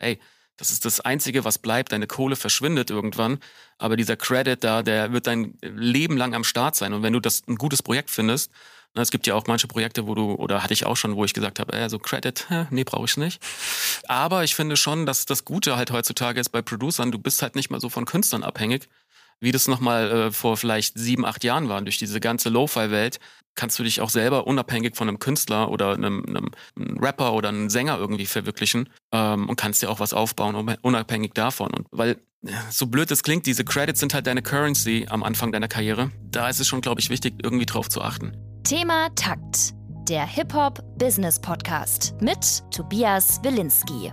Ey, 0.00 0.18
das 0.56 0.70
ist 0.70 0.84
das 0.84 1.00
Einzige, 1.00 1.44
was 1.44 1.56
bleibt. 1.58 1.92
Deine 1.92 2.06
Kohle 2.06 2.36
verschwindet 2.36 2.90
irgendwann. 2.90 3.38
Aber 3.78 3.96
dieser 3.96 4.16
Credit 4.16 4.62
da, 4.62 4.82
der 4.82 5.12
wird 5.12 5.26
dein 5.26 5.54
Leben 5.62 6.18
lang 6.18 6.34
am 6.34 6.44
Start 6.44 6.76
sein. 6.76 6.92
Und 6.92 7.02
wenn 7.02 7.14
du 7.14 7.20
das 7.20 7.42
ein 7.48 7.56
gutes 7.56 7.82
Projekt 7.82 8.10
findest, 8.10 8.50
na, 8.92 9.02
es 9.02 9.10
gibt 9.10 9.26
ja 9.26 9.34
auch 9.34 9.46
manche 9.46 9.68
Projekte, 9.68 10.06
wo 10.06 10.14
du, 10.14 10.34
oder 10.34 10.62
hatte 10.62 10.74
ich 10.74 10.84
auch 10.84 10.96
schon, 10.96 11.14
wo 11.14 11.24
ich 11.24 11.32
gesagt 11.32 11.60
habe, 11.60 11.72
äh, 11.72 11.88
so 11.88 11.98
Credit, 11.98 12.46
nee, 12.70 12.84
brauche 12.84 13.06
ich 13.06 13.16
nicht. 13.16 13.40
Aber 14.08 14.42
ich 14.42 14.54
finde 14.54 14.76
schon, 14.76 15.06
dass 15.06 15.26
das 15.26 15.44
Gute 15.44 15.76
halt 15.76 15.92
heutzutage 15.92 16.40
ist 16.40 16.50
bei 16.50 16.60
Producern, 16.60 17.12
du 17.12 17.18
bist 17.18 17.40
halt 17.40 17.54
nicht 17.54 17.70
mal 17.70 17.80
so 17.80 17.88
von 17.88 18.04
Künstlern 18.04 18.42
abhängig, 18.42 18.88
wie 19.38 19.52
das 19.52 19.68
nochmal 19.68 20.10
äh, 20.10 20.32
vor 20.32 20.56
vielleicht 20.56 20.98
sieben, 20.98 21.24
acht 21.24 21.44
Jahren 21.44 21.68
war. 21.68 21.80
Durch 21.82 21.98
diese 21.98 22.20
ganze 22.20 22.48
Lo-Fi-Welt 22.48 23.20
kannst 23.60 23.78
du 23.78 23.82
dich 23.82 24.00
auch 24.00 24.08
selber 24.08 24.46
unabhängig 24.46 24.96
von 24.96 25.06
einem 25.06 25.18
Künstler 25.18 25.70
oder 25.70 25.92
einem, 25.92 26.24
einem, 26.26 26.50
einem 26.76 26.98
Rapper 26.98 27.34
oder 27.34 27.50
einem 27.50 27.68
Sänger 27.68 27.98
irgendwie 27.98 28.24
verwirklichen 28.24 28.88
ähm, 29.12 29.50
und 29.50 29.56
kannst 29.56 29.82
dir 29.82 29.90
auch 29.90 30.00
was 30.00 30.14
aufbauen, 30.14 30.76
unabhängig 30.80 31.34
davon. 31.34 31.70
Und 31.74 31.86
weil 31.90 32.16
so 32.70 32.86
blöd 32.86 33.10
es 33.10 33.22
klingt, 33.22 33.44
diese 33.44 33.62
Credits 33.66 34.00
sind 34.00 34.14
halt 34.14 34.26
deine 34.26 34.40
Currency 34.40 35.06
am 35.10 35.22
Anfang 35.22 35.52
deiner 35.52 35.68
Karriere. 35.68 36.10
Da 36.22 36.48
ist 36.48 36.58
es 36.58 36.68
schon, 36.68 36.80
glaube 36.80 37.02
ich, 37.02 37.10
wichtig, 37.10 37.34
irgendwie 37.42 37.66
drauf 37.66 37.90
zu 37.90 38.00
achten. 38.00 38.32
Thema 38.64 39.10
Takt. 39.14 39.74
Der 40.08 40.26
Hip-Hop-Business-Podcast 40.26 42.14
mit 42.22 42.62
Tobias 42.70 43.44
Wilinski. 43.44 44.10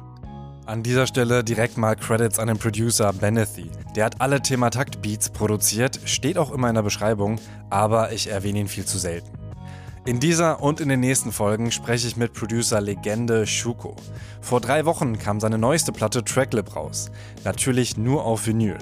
An 0.66 0.84
dieser 0.84 1.08
Stelle 1.08 1.46
direkt 1.46 1.78
mal 1.78 1.96
Credits 1.96 2.38
an 2.38 2.50
den 2.50 2.58
Producer 2.58 3.14
Benethy. 3.14 3.72
Der 3.96 4.04
hat 4.04 4.20
alle 4.20 4.42
Thema 4.42 4.72
Takt 4.72 5.02
Beats 5.02 5.30
produziert, 5.30 6.02
steht 6.04 6.38
auch 6.38 6.52
immer 6.52 6.68
in 6.68 6.76
der 6.76 6.82
Beschreibung, 6.82 7.40
aber 7.70 8.12
ich 8.12 8.28
erwähne 8.28 8.60
ihn 8.60 8.68
viel 8.68 8.84
zu 8.84 8.98
selten. 8.98 9.37
In 10.08 10.22
dieser 10.22 10.64
und 10.64 10.80
in 10.80 10.88
den 10.88 11.02
nächsten 11.02 11.34
Folgen 11.34 11.70
spreche 11.70 12.08
ich 12.08 12.16
mit 12.16 12.32
Producer 12.32 12.80
Legende 12.80 13.46
Schuko. 13.46 13.94
Vor 14.40 14.62
drei 14.62 14.86
Wochen 14.86 15.20
kam 15.20 15.42
seine 15.42 15.58
neueste 15.58 15.92
Platte 15.92 16.24
Tracklip 16.24 16.78
raus. 16.78 17.12
Natürlich 17.44 17.98
nur 17.98 18.24
auf 18.24 18.48
Vinyl. 18.48 18.78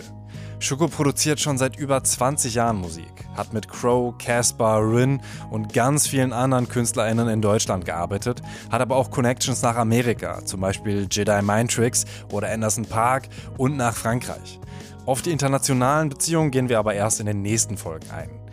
Schuko 0.60 0.88
produziert 0.88 1.40
schon 1.40 1.58
seit 1.58 1.80
über 1.80 2.04
20 2.04 2.54
Jahren 2.54 2.78
Musik, 2.78 3.12
hat 3.36 3.54
mit 3.54 3.68
Crow, 3.68 4.16
Caspar, 4.20 4.88
Rin 4.88 5.20
und 5.50 5.74
ganz 5.74 6.06
vielen 6.06 6.32
anderen 6.32 6.70
KünstlerInnen 6.70 7.28
in 7.28 7.42
Deutschland 7.42 7.86
gearbeitet, 7.86 8.44
hat 8.70 8.82
aber 8.82 8.96
auch 8.96 9.10
Connections 9.10 9.64
nach 9.64 9.78
Amerika, 9.78 10.46
zum 10.46 10.62
Beispiel 10.62 11.08
Jedi 11.10 11.42
Mind 11.42 11.74
Tricks 11.74 12.06
oder 12.32 12.52
Anderson 12.52 12.86
Park 12.86 13.30
und 13.58 13.78
nach 13.78 13.96
Frankreich. 13.96 14.60
Auf 15.08 15.24
die 15.24 15.32
internationalen 15.32 16.10
Beziehungen 16.10 16.52
gehen 16.52 16.70
wir 16.70 16.78
aber 16.78 16.94
erst 16.94 17.20
in 17.20 17.26
den 17.26 17.42
nächsten 17.42 17.78
Folgen 17.78 18.12
ein. 18.12 18.45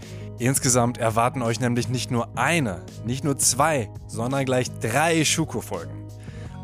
Insgesamt 0.43 0.99
erwarten 0.99 1.41
euch 1.41 1.61
nämlich 1.61 1.89
nicht 1.89 2.11
nur 2.11 2.37
eine, 2.37 2.85
nicht 3.07 3.23
nur 3.23 3.39
zwei, 3.39 3.89
sondern 4.09 4.45
gleich 4.45 4.67
drei 4.81 5.25
Schuko-Folgen. 5.25 6.09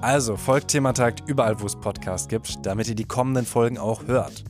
Also 0.01 0.37
folgt 0.37 0.73
Thematakt 0.73 1.23
überall, 1.29 1.61
wo 1.61 1.67
es 1.67 1.77
Podcasts 1.77 2.27
gibt, 2.27 2.67
damit 2.67 2.89
ihr 2.89 2.97
die 2.97 3.05
kommenden 3.05 3.47
Folgen 3.47 3.79
auch 3.79 4.09
hört. 4.09 4.43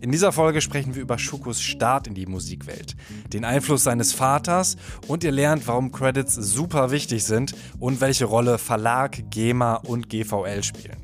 In 0.00 0.10
dieser 0.10 0.32
Folge 0.32 0.60
sprechen 0.60 0.96
wir 0.96 1.02
über 1.02 1.16
Shukos 1.16 1.62
Start 1.62 2.08
in 2.08 2.14
die 2.14 2.26
Musikwelt, 2.26 2.96
den 3.32 3.44
Einfluss 3.44 3.84
seines 3.84 4.12
Vaters 4.12 4.76
und 5.06 5.22
ihr 5.22 5.30
lernt, 5.30 5.68
warum 5.68 5.92
Credits 5.92 6.34
super 6.34 6.90
wichtig 6.90 7.22
sind 7.22 7.54
und 7.78 8.00
welche 8.00 8.24
Rolle 8.24 8.58
Verlag, 8.58 9.30
GEMA 9.30 9.76
und 9.76 10.08
GVL 10.08 10.64
spielen. 10.64 10.96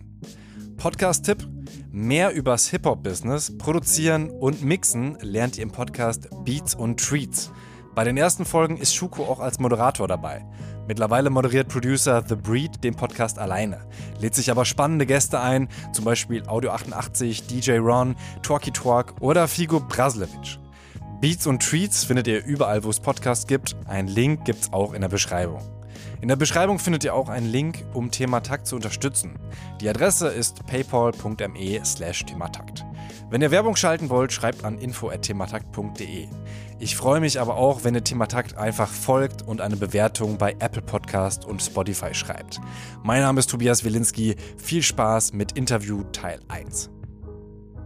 Podcast-Tipp: 0.78 1.46
Mehr 1.92 2.34
übers 2.34 2.70
Hip-Hop-Business, 2.70 3.56
Produzieren 3.56 4.30
und 4.30 4.64
Mixen 4.64 5.16
lernt 5.20 5.58
ihr 5.58 5.62
im 5.62 5.70
Podcast 5.70 6.28
Beats 6.44 6.74
und 6.74 6.98
Treats. 6.98 7.52
Bei 7.98 8.04
den 8.04 8.16
ersten 8.16 8.44
Folgen 8.44 8.76
ist 8.76 8.94
Schuko 8.94 9.24
auch 9.24 9.40
als 9.40 9.58
Moderator 9.58 10.06
dabei. 10.06 10.46
Mittlerweile 10.86 11.30
moderiert 11.30 11.66
Producer 11.66 12.22
The 12.24 12.36
Breed 12.36 12.84
den 12.84 12.94
Podcast 12.94 13.40
alleine, 13.40 13.80
lädt 14.20 14.36
sich 14.36 14.52
aber 14.52 14.64
spannende 14.64 15.04
Gäste 15.04 15.40
ein, 15.40 15.66
zum 15.92 16.04
Beispiel 16.04 16.46
Audio 16.46 16.70
88, 16.70 17.48
DJ 17.48 17.78
Ron, 17.78 18.14
Talky 18.44 18.70
Talk 18.70 19.16
oder 19.18 19.48
Figo 19.48 19.80
Braslevic. 19.80 20.60
Beats 21.20 21.48
und 21.48 21.60
Treats 21.60 22.04
findet 22.04 22.28
ihr 22.28 22.44
überall, 22.44 22.84
wo 22.84 22.90
es 22.90 23.00
Podcasts 23.00 23.48
gibt. 23.48 23.74
Ein 23.88 24.06
Link 24.06 24.44
gibt's 24.44 24.72
auch 24.72 24.92
in 24.92 25.00
der 25.00 25.08
Beschreibung. 25.08 25.60
In 26.20 26.28
der 26.28 26.36
Beschreibung 26.36 26.78
findet 26.78 27.02
ihr 27.02 27.14
auch 27.14 27.28
einen 27.28 27.50
Link, 27.50 27.84
um 27.94 28.12
Thematakt 28.12 28.68
zu 28.68 28.76
unterstützen. 28.76 29.40
Die 29.80 29.88
Adresse 29.88 30.28
ist 30.28 30.64
paypal.me 30.66 31.84
slash 31.84 32.24
thematakt. 32.26 32.84
Wenn 33.30 33.42
ihr 33.42 33.50
Werbung 33.50 33.76
schalten 33.76 34.08
wollt, 34.08 34.32
schreibt 34.32 34.64
an 34.64 34.78
info.thematakt.de. 34.78 36.28
Ich 36.78 36.96
freue 36.96 37.20
mich 37.20 37.38
aber 37.38 37.56
auch, 37.56 37.84
wenn 37.84 37.94
ihr 37.94 38.02
Thematakt 38.02 38.56
einfach 38.56 38.88
folgt 38.88 39.42
und 39.42 39.60
eine 39.60 39.76
Bewertung 39.76 40.38
bei 40.38 40.56
Apple 40.60 40.80
Podcast 40.80 41.44
und 41.44 41.60
Spotify 41.60 42.14
schreibt. 42.14 42.58
Mein 43.02 43.20
Name 43.20 43.40
ist 43.40 43.50
Tobias 43.50 43.84
Wilinski. 43.84 44.34
Viel 44.56 44.82
Spaß 44.82 45.34
mit 45.34 45.52
Interview 45.52 46.04
Teil 46.04 46.40
1. 46.48 46.88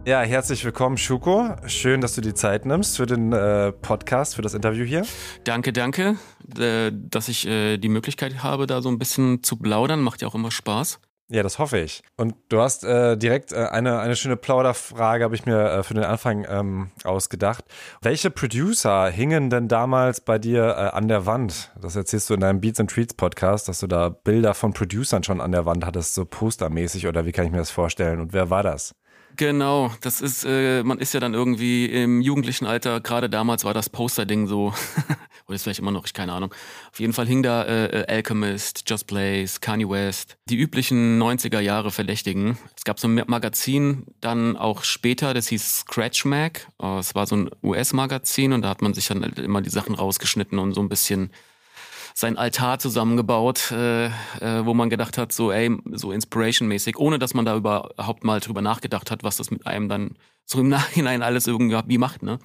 Ja, 0.05 0.21
herzlich 0.21 0.63
willkommen, 0.63 0.97
Schuko. 0.97 1.57
Schön, 1.65 1.99
dass 1.99 2.15
du 2.15 2.21
die 2.21 2.33
Zeit 2.33 2.65
nimmst 2.65 2.95
für 2.95 3.05
den 3.05 3.33
äh, 3.33 3.73
Podcast, 3.73 4.35
für 4.35 4.41
das 4.41 4.53
Interview 4.53 4.85
hier. 4.85 5.05
Danke, 5.43 5.73
danke, 5.73 6.15
äh, 6.57 6.89
dass 6.93 7.27
ich 7.27 7.45
äh, 7.45 7.77
die 7.77 7.89
Möglichkeit 7.89 8.43
habe, 8.43 8.65
da 8.65 8.81
so 8.81 8.87
ein 8.87 8.97
bisschen 8.97 9.43
zu 9.43 9.57
plaudern. 9.57 9.99
Macht 9.99 10.21
ja 10.21 10.29
auch 10.29 10.35
immer 10.35 10.51
Spaß. 10.51 11.01
Ja, 11.29 11.41
das 11.41 11.57
hoffe 11.57 11.79
ich. 11.79 12.03
Und 12.17 12.35
du 12.49 12.59
hast 12.59 12.83
äh, 12.83 13.17
direkt 13.17 13.53
äh, 13.53 13.65
eine, 13.65 13.99
eine 13.99 14.15
schöne 14.15 14.35
Plauderfrage, 14.35 15.23
habe 15.23 15.35
ich 15.35 15.45
mir 15.45 15.71
äh, 15.71 15.83
für 15.83 15.93
den 15.93 16.03
Anfang 16.03 16.45
ähm, 16.49 16.91
ausgedacht. 17.05 17.63
Welche 18.01 18.29
Producer 18.29 19.09
hingen 19.09 19.49
denn 19.49 19.67
damals 19.67 20.21
bei 20.21 20.37
dir 20.37 20.63
äh, 20.65 20.95
an 20.95 21.07
der 21.07 21.25
Wand? 21.25 21.71
Das 21.81 21.95
erzählst 21.95 22.29
du 22.29 22.33
in 22.33 22.41
deinem 22.41 22.59
Beats 22.59 22.79
and 22.79 22.91
Treats 22.91 23.13
Podcast, 23.13 23.67
dass 23.69 23.79
du 23.79 23.87
da 23.87 24.09
Bilder 24.09 24.53
von 24.53 24.73
Producern 24.73 25.23
schon 25.23 25.39
an 25.39 25.53
der 25.53 25.65
Wand 25.65 25.85
hattest, 25.85 26.13
so 26.13 26.25
postermäßig 26.25 27.07
oder 27.07 27.25
wie 27.25 27.31
kann 27.31 27.45
ich 27.45 27.51
mir 27.51 27.57
das 27.57 27.71
vorstellen? 27.71 28.19
Und 28.19 28.33
wer 28.33 28.49
war 28.49 28.61
das? 28.63 28.93
Genau, 29.35 29.91
das 30.01 30.21
ist, 30.21 30.45
äh, 30.45 30.83
man 30.83 30.99
ist 30.99 31.13
ja 31.13 31.19
dann 31.19 31.33
irgendwie 31.33 31.85
im 31.87 32.21
jugendlichen 32.21 32.65
Alter, 32.65 33.01
gerade 33.01 33.29
damals 33.29 33.65
war 33.65 33.73
das 33.73 33.89
Poster-Ding 33.89 34.47
so, 34.47 34.73
oder 35.47 35.55
ist 35.55 35.63
vielleicht 35.63 35.79
immer 35.79 35.91
noch, 35.91 36.05
ich 36.05 36.13
keine 36.13 36.33
Ahnung. 36.33 36.53
Auf 36.91 36.99
jeden 36.99 37.13
Fall 37.13 37.25
hing 37.25 37.41
da 37.41 37.63
äh, 37.63 38.01
äh 38.01 38.07
Alchemist, 38.07 38.83
Just 38.87 39.07
Blaze, 39.07 39.59
Kanye 39.59 39.89
West, 39.89 40.37
die 40.49 40.57
üblichen 40.57 41.19
90er 41.21 41.59
Jahre 41.61 41.89
Verdächtigen. 41.89 42.57
Es 42.77 42.83
gab 42.83 42.99
so 42.99 43.07
ein 43.07 43.23
Magazin, 43.25 44.05
dann 44.21 44.55
auch 44.55 44.83
später, 44.83 45.33
das 45.33 45.47
hieß 45.47 45.79
Scratch 45.79 46.25
Mag. 46.25 46.67
Äh, 46.81 46.99
es 46.99 47.15
war 47.15 47.25
so 47.25 47.35
ein 47.35 47.49
US-Magazin 47.63 48.53
und 48.53 48.61
da 48.61 48.69
hat 48.69 48.83
man 48.83 48.93
sich 48.93 49.07
dann 49.07 49.23
halt 49.23 49.39
immer 49.39 49.61
die 49.61 49.71
Sachen 49.71 49.95
rausgeschnitten 49.95 50.59
und 50.59 50.73
so 50.73 50.81
ein 50.81 50.89
bisschen 50.89 51.31
sein 52.13 52.37
Altar 52.37 52.79
zusammengebaut, 52.79 53.71
äh, 53.71 54.05
äh, 54.05 54.11
wo 54.65 54.73
man 54.73 54.89
gedacht 54.89 55.17
hat, 55.17 55.31
so 55.31 55.51
ey, 55.51 55.75
so 55.91 56.11
Inspiration-mäßig, 56.11 56.97
ohne 56.97 57.19
dass 57.19 57.33
man 57.33 57.45
da 57.45 57.55
überhaupt 57.55 58.23
mal 58.23 58.39
drüber 58.39 58.61
nachgedacht 58.61 59.11
hat, 59.11 59.23
was 59.23 59.37
das 59.37 59.51
mit 59.51 59.65
einem 59.67 59.89
dann 59.89 60.17
so 60.45 60.59
im 60.59 60.69
Nachhinein 60.69 61.21
alles 61.21 61.47
irgendwie 61.47 61.97
macht, 61.97 62.23
ne? 62.23 62.39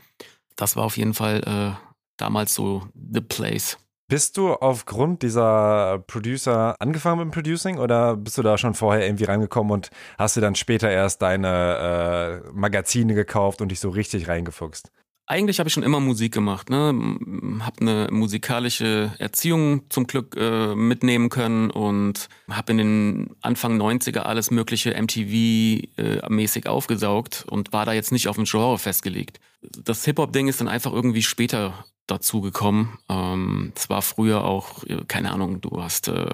Das 0.57 0.75
war 0.77 0.85
auf 0.85 0.97
jeden 0.97 1.15
Fall 1.15 1.43
äh, 1.47 1.89
damals 2.17 2.55
so 2.55 2.83
the 2.95 3.21
place. 3.21 3.79
Bist 4.11 4.39
du 4.39 4.55
aufgrund 4.55 5.23
dieser 5.23 5.99
Producer 6.07 6.75
angefangen 6.81 7.19
mit 7.19 7.27
dem 7.27 7.31
Producing 7.31 7.79
oder 7.79 8.17
bist 8.17 8.39
du 8.39 8.43
da 8.43 8.57
schon 8.57 8.73
vorher 8.73 9.05
irgendwie 9.05 9.25
reingekommen 9.25 9.71
und 9.71 9.91
hast 10.17 10.35
du 10.35 10.41
dann 10.41 10.55
später 10.55 10.91
erst 10.91 11.21
deine 11.21 12.43
äh, 12.47 12.51
Magazine 12.53 13.15
gekauft 13.15 13.61
und 13.61 13.69
dich 13.69 13.81
so 13.81 13.91
richtig 13.91 14.27
reingefuchst? 14.27 14.91
Eigentlich 15.31 15.59
habe 15.59 15.69
ich 15.69 15.75
schon 15.75 15.83
immer 15.83 16.01
Musik 16.01 16.33
gemacht, 16.33 16.71
ne? 16.71 17.19
Hab 17.61 17.83
eine 17.83 18.09
musikalische 18.11 19.13
Erziehung 19.19 19.83
zum 19.91 20.07
Glück 20.07 20.35
äh, 20.39 20.75
mitnehmen 20.75 21.29
können 21.29 21.71
und 21.71 22.31
habe 22.49 22.73
in 22.73 22.79
den 22.79 23.37
Anfang 23.43 23.79
90er 23.79 24.21
alles 24.21 24.51
mögliche 24.51 24.97
MTV-mäßig 24.97 26.65
äh, 26.65 26.69
aufgesaugt 26.71 27.45
und 27.47 27.75
war 27.75 27.85
da 27.85 27.93
jetzt 27.93 28.11
nicht 28.11 28.29
auf 28.29 28.37
dem 28.37 28.47
Genre 28.47 28.79
festgelegt. 28.79 29.39
Das 29.61 30.03
Hip-Hop-Ding 30.07 30.49
ist 30.49 30.63
dann 30.63 30.69
einfach 30.69 30.95
irgendwie 30.95 31.23
später 31.23 31.85
dazu 32.07 32.41
gekommen. 32.41 32.99
Ähm, 33.11 33.75
es 33.77 33.91
war 33.91 34.01
früher 34.01 34.45
auch, 34.45 34.83
äh, 34.85 35.05
keine 35.09 35.31
Ahnung, 35.33 35.61
du 35.61 35.83
hast 35.83 36.09
äh, 36.09 36.27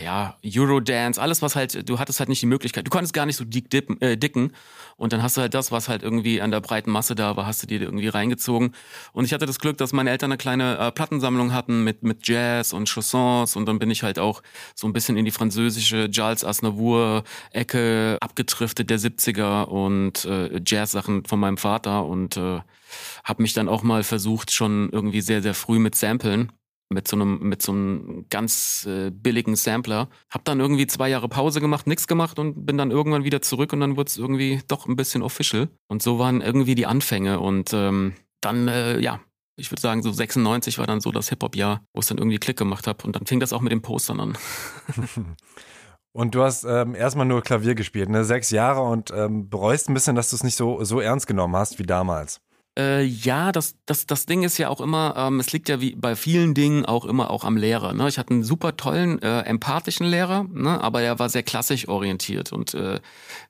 ja, 0.00 0.36
Eurodance, 0.44 1.20
alles 1.20 1.42
was 1.42 1.54
halt, 1.54 1.88
du 1.88 1.98
hattest 1.98 2.18
halt 2.18 2.28
nicht 2.28 2.40
die 2.40 2.46
Möglichkeit, 2.46 2.86
du 2.86 2.90
konntest 2.90 3.12
gar 3.12 3.26
nicht 3.26 3.36
so 3.36 3.44
dick 3.44 3.68
dippen, 3.70 4.00
äh, 4.00 4.16
dicken. 4.16 4.52
Und 4.96 5.12
dann 5.12 5.22
hast 5.22 5.36
du 5.36 5.40
halt 5.40 5.54
das, 5.54 5.72
was 5.72 5.88
halt 5.88 6.02
irgendwie 6.02 6.40
an 6.40 6.50
der 6.50 6.60
breiten 6.60 6.90
Masse 6.90 7.14
da 7.14 7.36
war, 7.36 7.46
hast 7.46 7.62
du 7.62 7.66
dir 7.66 7.80
irgendwie 7.80 8.08
reingezogen. 8.08 8.74
Und 9.12 9.24
ich 9.24 9.32
hatte 9.32 9.46
das 9.46 9.58
Glück, 9.58 9.76
dass 9.78 9.92
meine 9.92 10.10
Eltern 10.10 10.30
eine 10.30 10.38
kleine 10.38 10.78
äh, 10.78 10.92
Plattensammlung 10.92 11.52
hatten 11.52 11.84
mit, 11.84 12.02
mit 12.02 12.26
Jazz 12.26 12.72
und 12.72 12.88
Chansons. 12.88 13.56
Und 13.56 13.66
dann 13.66 13.78
bin 13.78 13.90
ich 13.90 14.02
halt 14.02 14.18
auch 14.18 14.42
so 14.74 14.86
ein 14.86 14.92
bisschen 14.92 15.16
in 15.16 15.24
die 15.24 15.30
französische 15.30 16.10
Charles 16.10 16.44
Aznavour 16.44 17.24
Ecke 17.50 18.16
abgetriftet 18.20 18.90
der 18.90 18.98
70er 18.98 19.64
und 19.64 20.24
äh, 20.24 20.60
Jazz-Sachen 20.64 21.24
von 21.24 21.40
meinem 21.40 21.58
Vater. 21.58 22.06
Und 22.06 22.36
äh, 22.36 22.60
habe 23.24 23.42
mich 23.42 23.52
dann 23.52 23.68
auch 23.68 23.82
mal 23.82 24.04
versucht, 24.04 24.52
schon 24.52 24.90
irgendwie 24.90 25.20
sehr, 25.20 25.42
sehr 25.42 25.54
früh 25.54 25.78
mit 25.78 25.94
Samplen 25.96 26.52
mit 26.92 27.08
so 27.08 27.16
einem 27.16 27.38
mit 27.40 27.62
so 27.62 27.72
einem 27.72 28.26
ganz 28.30 28.86
äh, 28.86 29.10
billigen 29.10 29.56
Sampler. 29.56 30.08
Hab 30.30 30.44
dann 30.44 30.60
irgendwie 30.60 30.86
zwei 30.86 31.08
Jahre 31.08 31.28
Pause 31.28 31.60
gemacht, 31.60 31.86
nichts 31.86 32.06
gemacht 32.06 32.38
und 32.38 32.66
bin 32.66 32.78
dann 32.78 32.90
irgendwann 32.90 33.24
wieder 33.24 33.42
zurück 33.42 33.72
und 33.72 33.80
dann 33.80 33.96
wurde 33.96 34.08
es 34.08 34.18
irgendwie 34.18 34.60
doch 34.68 34.86
ein 34.86 34.96
bisschen 34.96 35.22
official. 35.22 35.68
Und 35.88 36.02
so 36.02 36.18
waren 36.18 36.40
irgendwie 36.40 36.74
die 36.74 36.86
Anfänge 36.86 37.40
und 37.40 37.72
ähm, 37.72 38.14
dann 38.40 38.68
äh, 38.68 38.98
ja. 39.00 39.20
Ich 39.56 39.70
würde 39.70 39.82
sagen, 39.82 40.02
so 40.02 40.10
96 40.10 40.78
war 40.78 40.86
dann 40.86 41.02
so 41.02 41.12
das 41.12 41.28
Hip-Hop-Jahr, 41.28 41.84
wo 41.92 42.00
es 42.00 42.06
dann 42.06 42.16
irgendwie 42.16 42.38
Klick 42.38 42.56
gemacht 42.56 42.86
habe. 42.86 43.04
Und 43.04 43.14
dann 43.14 43.26
fing 43.26 43.38
das 43.38 43.52
auch 43.52 43.60
mit 43.60 43.70
den 43.70 43.82
Postern 43.82 44.18
an. 44.18 44.38
Und 46.12 46.34
du 46.34 46.42
hast 46.42 46.64
ähm, 46.64 46.94
erstmal 46.94 47.26
nur 47.26 47.42
Klavier 47.42 47.74
gespielt, 47.74 48.10
ne? 48.10 48.24
Sechs 48.24 48.50
Jahre 48.50 48.82
und 48.82 49.10
ähm, 49.10 49.48
bereust 49.48 49.88
ein 49.88 49.94
bisschen, 49.94 50.14
dass 50.14 50.28
du 50.28 50.36
es 50.36 50.44
nicht 50.44 50.56
so, 50.56 50.84
so 50.84 51.00
ernst 51.00 51.26
genommen 51.26 51.56
hast 51.56 51.78
wie 51.78 51.84
damals. 51.84 52.40
Äh, 52.78 53.02
ja, 53.02 53.52
das, 53.52 53.76
das, 53.84 54.06
das 54.06 54.24
Ding 54.24 54.44
ist 54.44 54.56
ja 54.56 54.70
auch 54.70 54.80
immer, 54.80 55.14
ähm, 55.16 55.40
es 55.40 55.52
liegt 55.52 55.68
ja 55.68 55.82
wie 55.82 55.94
bei 55.94 56.16
vielen 56.16 56.54
Dingen 56.54 56.86
auch 56.86 57.04
immer 57.04 57.30
auch 57.30 57.44
am 57.44 57.58
Lehrer. 57.58 57.92
Ne? 57.92 58.08
Ich 58.08 58.18
hatte 58.18 58.32
einen 58.32 58.44
super 58.44 58.76
tollen, 58.78 59.20
äh, 59.20 59.40
empathischen 59.40 60.06
Lehrer, 60.06 60.44
ne? 60.50 60.82
aber 60.82 61.02
er 61.02 61.18
war 61.18 61.28
sehr 61.28 61.42
klassisch 61.42 61.86
orientiert. 61.88 62.50
Und 62.50 62.72
äh, 62.72 63.00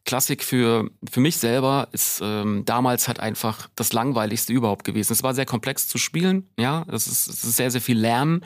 Klassik 0.04 0.42
für, 0.42 0.90
für 1.08 1.20
mich 1.20 1.36
selber 1.36 1.88
ist 1.92 2.20
ähm, 2.20 2.64
damals 2.64 3.06
halt 3.06 3.20
einfach 3.20 3.68
das 3.76 3.92
Langweiligste 3.92 4.52
überhaupt 4.52 4.84
gewesen. 4.84 5.12
Es 5.12 5.22
war 5.22 5.34
sehr 5.34 5.46
komplex 5.46 5.86
zu 5.86 5.98
spielen, 5.98 6.48
ja, 6.58 6.84
es 6.88 7.06
ist, 7.06 7.28
es 7.28 7.44
ist 7.44 7.56
sehr, 7.56 7.70
sehr 7.70 7.80
viel 7.80 7.98
Lernen. 7.98 8.44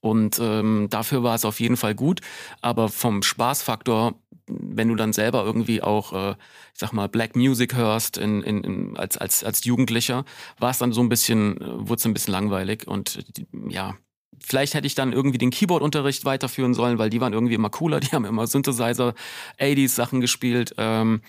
Und 0.00 0.38
ähm, 0.40 0.88
dafür 0.90 1.22
war 1.22 1.34
es 1.34 1.44
auf 1.44 1.58
jeden 1.58 1.76
Fall 1.76 1.94
gut. 1.94 2.20
Aber 2.60 2.88
vom 2.88 3.22
Spaßfaktor 3.22 4.14
wenn 4.46 4.88
du 4.88 4.94
dann 4.94 5.12
selber 5.12 5.44
irgendwie 5.44 5.82
auch, 5.82 6.12
äh, 6.12 6.30
ich 6.72 6.80
sag 6.80 6.92
mal, 6.92 7.08
Black 7.08 7.36
Music 7.36 7.74
hörst 7.74 8.16
in, 8.18 8.42
in, 8.42 8.64
in, 8.64 8.96
als, 8.96 9.16
als, 9.16 9.44
als 9.44 9.64
Jugendlicher, 9.64 10.24
war 10.58 10.70
es 10.70 10.78
dann 10.78 10.92
so 10.92 11.00
ein 11.00 11.08
bisschen, 11.08 11.60
äh, 11.60 11.88
wurde 11.88 11.98
es 11.98 12.06
ein 12.06 12.14
bisschen 12.14 12.32
langweilig 12.32 12.86
und 12.86 13.24
ja, 13.68 13.96
Vielleicht 14.38 14.74
hätte 14.74 14.86
ich 14.86 14.94
dann 14.94 15.14
irgendwie 15.14 15.38
den 15.38 15.50
Keyboard-Unterricht 15.50 16.26
weiterführen 16.26 16.74
sollen, 16.74 16.98
weil 16.98 17.08
die 17.08 17.20
waren 17.20 17.32
irgendwie 17.32 17.54
immer 17.54 17.70
cooler, 17.70 18.00
die 18.00 18.08
haben 18.08 18.24
immer 18.24 18.46
Synthesizer, 18.46 19.14
80s 19.58 19.88
Sachen 19.88 20.20
gespielt. 20.20 20.74
Ähm, 20.76 21.22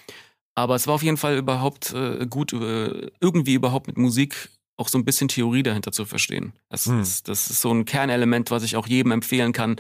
aber 0.55 0.75
es 0.75 0.87
war 0.87 0.95
auf 0.95 1.03
jeden 1.03 1.17
Fall 1.17 1.37
überhaupt 1.37 1.93
äh, 1.93 2.25
gut, 2.27 2.51
äh, 2.53 3.09
irgendwie 3.21 3.53
überhaupt 3.53 3.87
mit 3.87 3.97
Musik 3.97 4.49
auch 4.75 4.89
so 4.89 4.97
ein 4.97 5.05
bisschen 5.05 5.27
Theorie 5.27 5.63
dahinter 5.63 5.91
zu 5.91 6.05
verstehen. 6.05 6.53
Das, 6.69 6.85
hm. 6.85 6.99
ist, 6.99 7.27
das 7.27 7.49
ist 7.49 7.61
so 7.61 7.71
ein 7.71 7.85
Kernelement, 7.85 8.51
was 8.51 8.63
ich 8.63 8.75
auch 8.75 8.87
jedem 8.87 9.11
empfehlen 9.11 9.53
kann 9.53 9.77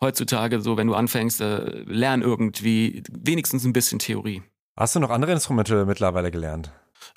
heutzutage 0.00 0.60
so, 0.60 0.76
wenn 0.76 0.86
du 0.86 0.94
anfängst, 0.94 1.40
äh, 1.40 1.82
lern 1.86 2.22
irgendwie 2.22 3.02
wenigstens 3.10 3.64
ein 3.64 3.72
bisschen 3.72 3.98
Theorie. 3.98 4.42
Hast 4.76 4.96
du 4.96 5.00
noch 5.00 5.10
andere 5.10 5.32
Instrumente 5.32 5.86
mittlerweile 5.86 6.30
gelernt? 6.30 6.72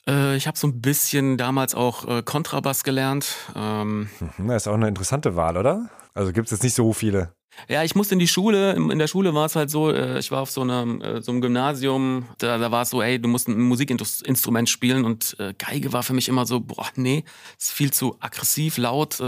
Äh, 0.08 0.36
ich 0.36 0.48
habe 0.48 0.58
so 0.58 0.68
ein 0.68 0.82
bisschen 0.82 1.38
damals 1.38 1.76
auch 1.76 2.08
äh, 2.08 2.24
Kontrabass 2.24 2.84
gelernt. 2.84 3.36
Ähm, 3.56 4.10
mhm, 4.20 4.48
das 4.48 4.64
ist 4.64 4.68
auch 4.68 4.76
eine 4.76 4.88
interessante 4.88 5.36
Wahl, 5.36 5.58
oder? 5.58 5.90
Also 6.14 6.34
gibt 6.34 6.48
es 6.48 6.52
jetzt 6.52 6.64
nicht 6.64 6.76
so 6.76 6.94
viele. 6.94 7.34
Ja, 7.68 7.84
ich 7.84 7.96
musste 7.96 8.16
in 8.16 8.20
die 8.20 8.28
Schule. 8.28 8.74
In 8.74 9.00
der 9.00 9.08
Schule 9.08 9.34
war 9.34 9.46
es 9.46 9.56
halt 9.56 9.70
so, 9.70 9.92
äh, 9.92 10.20
ich 10.20 10.32
war 10.32 10.42
auf 10.42 10.52
so 10.52 10.62
einem, 10.62 11.02
äh, 11.02 11.22
so 11.22 11.32
einem 11.32 11.42
Gymnasium, 11.42 12.26
da, 12.38 12.58
da 12.58 12.72
war 12.72 12.84
es 12.84 12.92
so, 12.92 13.02
ey, 13.02 13.20
du 13.20 13.28
musst 13.28 13.48
ein 13.48 13.60
Musikinstrument 13.60 14.70
spielen 14.70 15.06
und 15.06 15.36
äh, 15.40 15.54
Geige 15.58 15.92
war 15.92 16.04
für 16.04 16.14
mich 16.14 16.30
immer 16.30 16.46
so, 16.46 16.60
boah, 16.60 16.88
nee, 16.96 17.24
ist 17.60 17.72
viel 17.72 17.92
zu 17.92 18.16
aggressiv, 18.20 18.78
laut. 18.78 19.20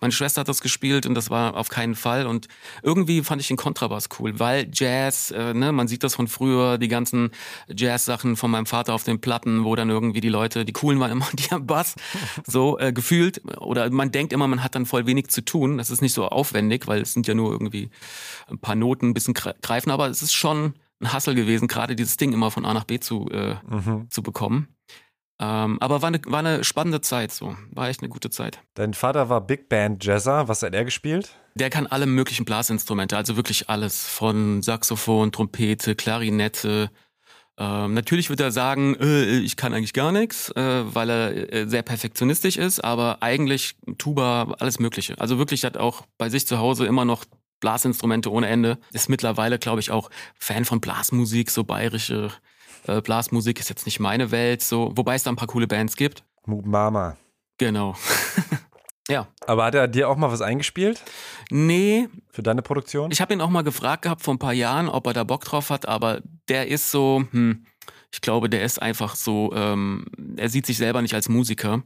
Meine 0.00 0.12
Schwester 0.12 0.40
hat 0.40 0.48
das 0.48 0.60
gespielt 0.60 1.06
und 1.06 1.14
das 1.14 1.30
war 1.30 1.56
auf 1.56 1.68
keinen 1.68 1.94
Fall. 1.94 2.26
Und 2.26 2.48
irgendwie 2.82 3.22
fand 3.22 3.40
ich 3.40 3.48
den 3.48 3.56
Kontrabass 3.56 4.08
cool, 4.18 4.38
weil 4.38 4.68
Jazz, 4.72 5.30
ne, 5.30 5.72
man 5.72 5.88
sieht 5.88 6.02
das 6.02 6.14
von 6.14 6.28
früher, 6.28 6.78
die 6.78 6.88
ganzen 6.88 7.30
Jazz-Sachen 7.68 8.36
von 8.36 8.50
meinem 8.50 8.66
Vater 8.66 8.94
auf 8.94 9.04
den 9.04 9.20
Platten, 9.20 9.64
wo 9.64 9.76
dann 9.76 9.90
irgendwie 9.90 10.20
die 10.20 10.28
Leute, 10.28 10.64
die 10.64 10.72
coolen 10.72 11.00
waren 11.00 11.10
immer, 11.12 11.28
die 11.34 11.44
haben 11.44 11.66
Bass, 11.66 11.94
so 12.46 12.78
äh, 12.78 12.92
gefühlt. 12.92 13.42
Oder 13.58 13.90
man 13.90 14.10
denkt 14.10 14.32
immer, 14.32 14.48
man 14.48 14.62
hat 14.62 14.74
dann 14.74 14.86
voll 14.86 15.06
wenig 15.06 15.28
zu 15.28 15.44
tun. 15.44 15.78
Das 15.78 15.90
ist 15.90 16.02
nicht 16.02 16.14
so 16.14 16.26
aufwendig, 16.26 16.86
weil 16.86 17.02
es 17.02 17.12
sind 17.12 17.26
ja 17.26 17.34
nur 17.34 17.43
nur 17.44 17.52
irgendwie 17.52 17.90
ein 18.48 18.58
paar 18.58 18.74
Noten 18.74 19.10
ein 19.10 19.14
bisschen 19.14 19.34
greifen, 19.34 19.90
aber 19.90 20.08
es 20.08 20.22
ist 20.22 20.32
schon 20.32 20.74
ein 21.00 21.12
Hassel 21.12 21.34
gewesen, 21.34 21.68
gerade 21.68 21.96
dieses 21.96 22.16
Ding 22.16 22.32
immer 22.32 22.50
von 22.50 22.64
A 22.64 22.74
nach 22.74 22.84
B 22.84 22.98
zu, 23.00 23.28
äh, 23.30 23.56
mhm. 23.68 24.08
zu 24.10 24.22
bekommen. 24.22 24.68
Ähm, 25.40 25.78
aber 25.80 26.00
war 26.00 26.08
eine, 26.08 26.20
war 26.26 26.38
eine 26.38 26.62
spannende 26.62 27.00
Zeit, 27.00 27.32
so. 27.32 27.56
War 27.72 27.88
echt 27.88 28.00
eine 28.00 28.08
gute 28.08 28.30
Zeit. 28.30 28.60
Dein 28.74 28.94
Vater 28.94 29.28
war 29.28 29.40
Big 29.40 29.68
Band 29.68 30.04
Jazzer. 30.04 30.46
Was 30.46 30.62
hat 30.62 30.74
er 30.74 30.84
gespielt? 30.84 31.34
Der 31.56 31.70
kann 31.70 31.88
alle 31.88 32.06
möglichen 32.06 32.44
Blasinstrumente, 32.44 33.16
also 33.16 33.36
wirklich 33.36 33.68
alles. 33.68 34.06
Von 34.06 34.62
Saxophon, 34.62 35.32
Trompete, 35.32 35.96
Klarinette. 35.96 36.90
Ähm, 37.56 37.94
natürlich 37.94 38.30
wird 38.30 38.40
er 38.40 38.50
sagen, 38.50 38.96
äh, 38.98 39.38
ich 39.38 39.56
kann 39.56 39.72
eigentlich 39.72 39.92
gar 39.92 40.10
nichts, 40.10 40.50
äh, 40.50 40.82
weil 40.94 41.10
er 41.10 41.52
äh, 41.52 41.68
sehr 41.68 41.82
perfektionistisch 41.82 42.56
ist, 42.56 42.82
aber 42.82 43.22
eigentlich 43.22 43.76
Tuba, 43.96 44.54
alles 44.58 44.80
Mögliche. 44.80 45.18
Also 45.20 45.38
wirklich 45.38 45.64
hat 45.64 45.76
auch 45.76 46.02
bei 46.18 46.28
sich 46.28 46.46
zu 46.46 46.58
Hause 46.58 46.86
immer 46.86 47.04
noch 47.04 47.24
Blasinstrumente 47.60 48.30
ohne 48.30 48.48
Ende. 48.48 48.78
Ist 48.92 49.08
mittlerweile, 49.08 49.58
glaube 49.58 49.80
ich, 49.80 49.90
auch 49.90 50.10
Fan 50.38 50.64
von 50.64 50.80
Blasmusik, 50.80 51.50
so 51.50 51.64
bayerische 51.64 52.30
äh, 52.86 53.00
Blasmusik 53.00 53.60
ist 53.60 53.68
jetzt 53.68 53.86
nicht 53.86 54.00
meine 54.00 54.30
Welt, 54.30 54.62
so, 54.62 54.92
wobei 54.96 55.14
es 55.14 55.22
da 55.22 55.30
ein 55.30 55.36
paar 55.36 55.48
coole 55.48 55.66
Bands 55.66 55.96
gibt. 55.96 56.24
Mama. 56.46 57.16
Genau. 57.58 57.96
ja. 59.08 59.28
Aber 59.46 59.64
hat 59.64 59.74
er 59.74 59.88
dir 59.88 60.08
auch 60.08 60.16
mal 60.16 60.30
was 60.30 60.40
eingespielt? 60.40 61.02
Nee. 61.50 62.08
Für 62.30 62.42
deine 62.42 62.62
Produktion? 62.62 63.10
Ich 63.10 63.20
habe 63.20 63.34
ihn 63.34 63.40
auch 63.40 63.50
mal 63.50 63.62
gefragt 63.62 64.02
gehabt 64.02 64.22
vor 64.22 64.34
ein 64.34 64.38
paar 64.38 64.52
Jahren, 64.52 64.88
ob 64.88 65.06
er 65.06 65.12
da 65.12 65.24
Bock 65.24 65.44
drauf 65.44 65.70
hat, 65.70 65.86
aber 65.86 66.20
der 66.48 66.68
ist 66.68 66.90
so, 66.90 67.24
hm, 67.30 67.66
ich 68.12 68.20
glaube, 68.20 68.48
der 68.48 68.64
ist 68.64 68.80
einfach 68.80 69.16
so, 69.16 69.52
ähm, 69.54 70.06
er 70.36 70.48
sieht 70.48 70.66
sich 70.66 70.78
selber 70.78 71.02
nicht 71.02 71.14
als 71.14 71.28
Musiker. 71.28 71.82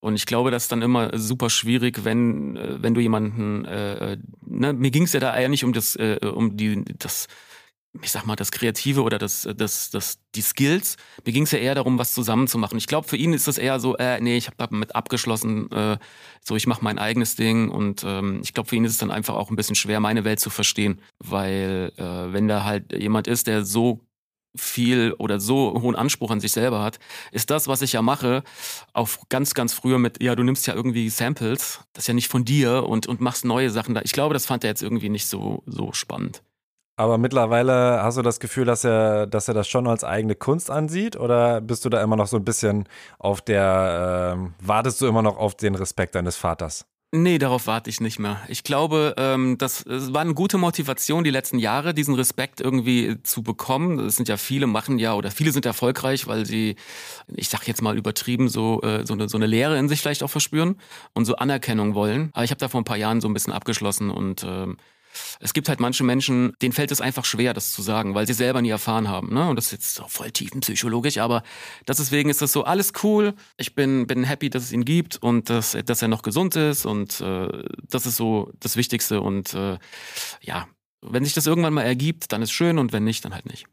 Und 0.00 0.14
ich 0.14 0.26
glaube, 0.26 0.50
das 0.52 0.64
ist 0.64 0.72
dann 0.72 0.82
immer 0.82 1.18
super 1.18 1.50
schwierig, 1.50 2.04
wenn, 2.04 2.56
äh, 2.56 2.82
wenn 2.82 2.94
du 2.94 3.00
jemanden, 3.00 3.64
äh, 3.64 4.12
äh 4.12 4.18
ne, 4.46 4.72
mir 4.72 4.90
ging 4.92 5.02
es 5.02 5.12
ja 5.12 5.20
da 5.20 5.32
eigentlich 5.32 5.64
um 5.64 5.72
das, 5.72 5.96
äh, 5.96 6.18
um 6.22 6.56
die, 6.56 6.84
das, 6.98 7.26
ich 8.02 8.10
sag 8.10 8.26
mal, 8.26 8.36
das 8.36 8.52
Kreative 8.52 9.02
oder 9.02 9.18
das, 9.18 9.48
das, 9.56 9.90
das, 9.90 10.18
die 10.34 10.42
Skills. 10.42 10.96
Mir 11.24 11.32
ging 11.32 11.44
es 11.44 11.50
ja 11.50 11.58
eher 11.58 11.74
darum, 11.74 11.98
was 11.98 12.14
zusammenzumachen. 12.14 12.78
Ich 12.78 12.86
glaube, 12.86 13.08
für 13.08 13.16
ihn 13.16 13.32
ist 13.32 13.48
das 13.48 13.58
eher 13.58 13.80
so, 13.80 13.96
äh, 13.96 14.20
nee, 14.20 14.36
ich 14.36 14.46
habe 14.46 14.56
damit 14.58 14.94
abgeschlossen, 14.94 15.70
äh, 15.72 15.98
so 16.44 16.56
ich 16.56 16.66
mache 16.66 16.84
mein 16.84 16.98
eigenes 16.98 17.36
Ding 17.36 17.70
und 17.70 18.04
ähm, 18.06 18.40
ich 18.42 18.54
glaube, 18.54 18.68
für 18.68 18.76
ihn 18.76 18.84
ist 18.84 18.92
es 18.92 18.98
dann 18.98 19.10
einfach 19.10 19.34
auch 19.34 19.50
ein 19.50 19.56
bisschen 19.56 19.74
schwer, 19.74 20.00
meine 20.00 20.24
Welt 20.24 20.40
zu 20.40 20.50
verstehen, 20.50 21.00
weil 21.18 21.92
äh, 21.96 22.32
wenn 22.32 22.48
da 22.48 22.64
halt 22.64 22.92
jemand 22.92 23.26
ist, 23.26 23.46
der 23.46 23.64
so 23.64 24.00
viel 24.56 25.14
oder 25.18 25.40
so 25.40 25.80
hohen 25.80 25.94
Anspruch 25.94 26.30
an 26.30 26.40
sich 26.40 26.52
selber 26.52 26.82
hat, 26.82 26.98
ist 27.32 27.50
das, 27.50 27.68
was 27.68 27.82
ich 27.82 27.92
ja 27.92 28.02
mache, 28.02 28.42
auch 28.92 29.08
ganz, 29.28 29.54
ganz 29.54 29.72
früher 29.72 29.98
mit, 29.98 30.22
ja, 30.22 30.34
du 30.34 30.42
nimmst 30.42 30.66
ja 30.66 30.74
irgendwie 30.74 31.08
Samples, 31.10 31.80
das 31.92 32.04
ist 32.04 32.08
ja 32.08 32.14
nicht 32.14 32.28
von 32.28 32.44
dir 32.44 32.84
und, 32.84 33.06
und 33.06 33.20
machst 33.20 33.44
neue 33.44 33.70
Sachen 33.70 33.94
da. 33.94 34.02
Ich 34.02 34.12
glaube, 34.12 34.34
das 34.34 34.46
fand 34.46 34.64
er 34.64 34.70
jetzt 34.70 34.82
irgendwie 34.82 35.10
nicht 35.10 35.26
so, 35.26 35.62
so 35.66 35.92
spannend. 35.92 36.42
Aber 36.98 37.16
mittlerweile 37.16 38.02
hast 38.02 38.18
du 38.18 38.22
das 38.22 38.40
Gefühl, 38.40 38.64
dass 38.64 38.82
er, 38.82 39.28
dass 39.28 39.46
er 39.46 39.54
das 39.54 39.68
schon 39.68 39.86
als 39.86 40.02
eigene 40.02 40.34
Kunst 40.34 40.68
ansieht 40.68 41.14
oder 41.14 41.60
bist 41.60 41.84
du 41.84 41.90
da 41.90 42.02
immer 42.02 42.16
noch 42.16 42.26
so 42.26 42.36
ein 42.36 42.44
bisschen 42.44 42.88
auf 43.20 43.40
der, 43.40 44.36
äh, 44.36 44.66
wartest 44.66 45.00
du 45.00 45.06
immer 45.06 45.22
noch 45.22 45.38
auf 45.38 45.54
den 45.54 45.76
Respekt 45.76 46.16
deines 46.16 46.34
Vaters? 46.34 46.86
Nee, 47.12 47.38
darauf 47.38 47.68
warte 47.68 47.88
ich 47.88 48.00
nicht 48.00 48.18
mehr. 48.18 48.40
Ich 48.48 48.64
glaube, 48.64 49.14
ähm, 49.16 49.58
das, 49.58 49.84
das 49.84 50.12
war 50.12 50.22
eine 50.22 50.34
gute 50.34 50.58
Motivation 50.58 51.22
die 51.22 51.30
letzten 51.30 51.60
Jahre, 51.60 51.94
diesen 51.94 52.16
Respekt 52.16 52.60
irgendwie 52.60 53.22
zu 53.22 53.44
bekommen. 53.44 54.00
Es 54.00 54.16
sind 54.16 54.28
ja 54.28 54.36
viele 54.36 54.66
machen 54.66 54.98
ja 54.98 55.14
oder 55.14 55.30
viele 55.30 55.52
sind 55.52 55.66
erfolgreich, 55.66 56.26
weil 56.26 56.46
sie, 56.46 56.74
ich 57.28 57.48
sag 57.48 57.68
jetzt 57.68 57.80
mal 57.80 57.96
übertrieben, 57.96 58.48
so 58.48 58.82
äh, 58.82 59.06
so, 59.06 59.14
eine, 59.14 59.28
so 59.28 59.38
eine 59.38 59.46
Lehre 59.46 59.78
in 59.78 59.88
sich 59.88 60.00
vielleicht 60.00 60.24
auch 60.24 60.30
verspüren 60.30 60.74
und 61.14 61.26
so 61.26 61.36
Anerkennung 61.36 61.94
wollen. 61.94 62.30
Aber 62.32 62.42
ich 62.42 62.50
habe 62.50 62.58
da 62.58 62.68
vor 62.68 62.80
ein 62.80 62.84
paar 62.84 62.96
Jahren 62.96 63.20
so 63.20 63.28
ein 63.28 63.34
bisschen 63.34 63.52
abgeschlossen 63.52 64.10
und 64.10 64.42
ähm, 64.42 64.78
es 65.40 65.52
gibt 65.52 65.68
halt 65.68 65.80
manche 65.80 66.04
Menschen, 66.04 66.52
denen 66.62 66.72
fällt 66.72 66.90
es 66.90 67.00
einfach 67.00 67.24
schwer, 67.24 67.54
das 67.54 67.72
zu 67.72 67.82
sagen, 67.82 68.14
weil 68.14 68.26
sie 68.26 68.34
selber 68.34 68.62
nie 68.62 68.70
erfahren 68.70 69.08
haben. 69.08 69.32
Ne? 69.32 69.48
Und 69.48 69.56
das 69.56 69.66
ist 69.66 69.72
jetzt 69.72 69.94
so 69.94 70.04
voll 70.08 70.30
tiefenpsychologisch, 70.30 71.18
aber 71.18 71.42
deswegen 71.86 72.30
ist 72.30 72.42
das 72.42 72.52
so 72.52 72.64
alles 72.64 72.92
cool. 73.02 73.34
Ich 73.56 73.74
bin, 73.74 74.06
bin 74.06 74.24
happy, 74.24 74.50
dass 74.50 74.64
es 74.64 74.72
ihn 74.72 74.84
gibt 74.84 75.16
und 75.16 75.50
dass, 75.50 75.76
dass 75.84 76.02
er 76.02 76.08
noch 76.08 76.22
gesund 76.22 76.56
ist 76.56 76.86
und 76.86 77.20
äh, 77.20 77.64
das 77.88 78.06
ist 78.06 78.16
so 78.16 78.52
das 78.60 78.76
Wichtigste. 78.76 79.20
Und 79.20 79.54
äh, 79.54 79.78
ja, 80.40 80.66
wenn 81.00 81.24
sich 81.24 81.34
das 81.34 81.46
irgendwann 81.46 81.74
mal 81.74 81.82
ergibt, 81.82 82.32
dann 82.32 82.42
ist 82.42 82.52
schön 82.52 82.78
und 82.78 82.92
wenn 82.92 83.04
nicht, 83.04 83.24
dann 83.24 83.34
halt 83.34 83.46
nicht. 83.46 83.66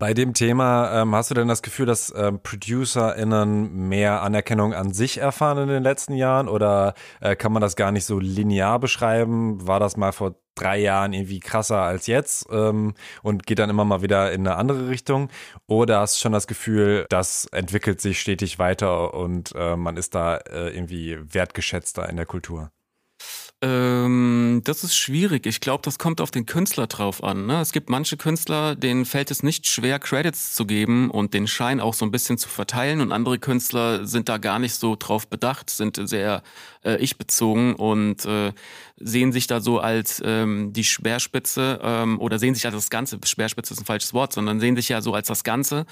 Bei 0.00 0.14
dem 0.14 0.32
Thema, 0.32 1.02
ähm, 1.02 1.12
hast 1.12 1.32
du 1.32 1.34
denn 1.34 1.48
das 1.48 1.60
Gefühl, 1.60 1.86
dass 1.86 2.14
ähm, 2.16 2.40
ProducerInnen 2.40 3.88
mehr 3.88 4.22
Anerkennung 4.22 4.72
an 4.72 4.92
sich 4.92 5.18
erfahren 5.18 5.58
in 5.58 5.68
den 5.68 5.82
letzten 5.82 6.14
Jahren 6.14 6.48
oder 6.48 6.94
äh, 7.20 7.34
kann 7.34 7.52
man 7.52 7.60
das 7.60 7.74
gar 7.74 7.90
nicht 7.90 8.04
so 8.04 8.20
linear 8.20 8.78
beschreiben? 8.78 9.66
War 9.66 9.80
das 9.80 9.96
mal 9.96 10.12
vor 10.12 10.36
drei 10.58 10.78
Jahren 10.78 11.12
irgendwie 11.12 11.40
krasser 11.40 11.78
als 11.78 12.06
jetzt 12.06 12.46
ähm, 12.50 12.94
und 13.22 13.46
geht 13.46 13.58
dann 13.58 13.70
immer 13.70 13.84
mal 13.84 14.02
wieder 14.02 14.32
in 14.32 14.46
eine 14.46 14.56
andere 14.56 14.88
Richtung? 14.88 15.30
Oder 15.66 16.00
hast 16.00 16.16
du 16.16 16.20
schon 16.20 16.32
das 16.32 16.46
Gefühl, 16.46 17.06
das 17.08 17.46
entwickelt 17.46 18.00
sich 18.00 18.20
stetig 18.20 18.58
weiter 18.58 19.14
und 19.14 19.52
äh, 19.56 19.76
man 19.76 19.96
ist 19.96 20.14
da 20.14 20.36
äh, 20.36 20.68
irgendwie 20.74 21.18
wertgeschätzter 21.32 22.08
in 22.08 22.16
der 22.16 22.26
Kultur? 22.26 22.70
Ähm, 23.60 24.60
das 24.62 24.84
ist 24.84 24.96
schwierig. 24.96 25.44
Ich 25.44 25.60
glaube, 25.60 25.82
das 25.82 25.98
kommt 25.98 26.20
auf 26.20 26.30
den 26.30 26.46
Künstler 26.46 26.86
drauf 26.86 27.24
an. 27.24 27.46
Ne? 27.46 27.60
Es 27.60 27.72
gibt 27.72 27.90
manche 27.90 28.16
Künstler, 28.16 28.76
denen 28.76 29.04
fällt 29.04 29.32
es 29.32 29.42
nicht 29.42 29.66
schwer, 29.66 29.98
Credits 29.98 30.54
zu 30.54 30.64
geben 30.64 31.10
und 31.10 31.34
den 31.34 31.48
Schein 31.48 31.80
auch 31.80 31.94
so 31.94 32.04
ein 32.04 32.12
bisschen 32.12 32.38
zu 32.38 32.48
verteilen. 32.48 33.00
Und 33.00 33.10
andere 33.10 33.40
Künstler 33.40 34.06
sind 34.06 34.28
da 34.28 34.38
gar 34.38 34.60
nicht 34.60 34.74
so 34.74 34.94
drauf 34.96 35.26
bedacht, 35.26 35.70
sind 35.70 36.00
sehr 36.08 36.44
äh, 36.84 36.98
ich-bezogen 36.98 37.74
und 37.74 38.24
äh, 38.26 38.52
sehen 38.96 39.32
sich 39.32 39.48
da 39.48 39.60
so 39.60 39.80
als 39.80 40.22
ähm, 40.24 40.72
die 40.72 40.84
Speerspitze 40.84 41.80
ähm, 41.82 42.20
oder 42.20 42.38
sehen 42.38 42.54
sich 42.54 42.64
als 42.64 42.76
das 42.76 42.90
Ganze. 42.90 43.18
Speerspitze 43.24 43.74
ist 43.74 43.80
ein 43.80 43.86
falsches 43.86 44.14
Wort, 44.14 44.32
sondern 44.32 44.60
sehen 44.60 44.76
sich 44.76 44.88
ja 44.88 45.00
so 45.00 45.14
als 45.14 45.26
das 45.26 45.42
Ganze 45.42 45.84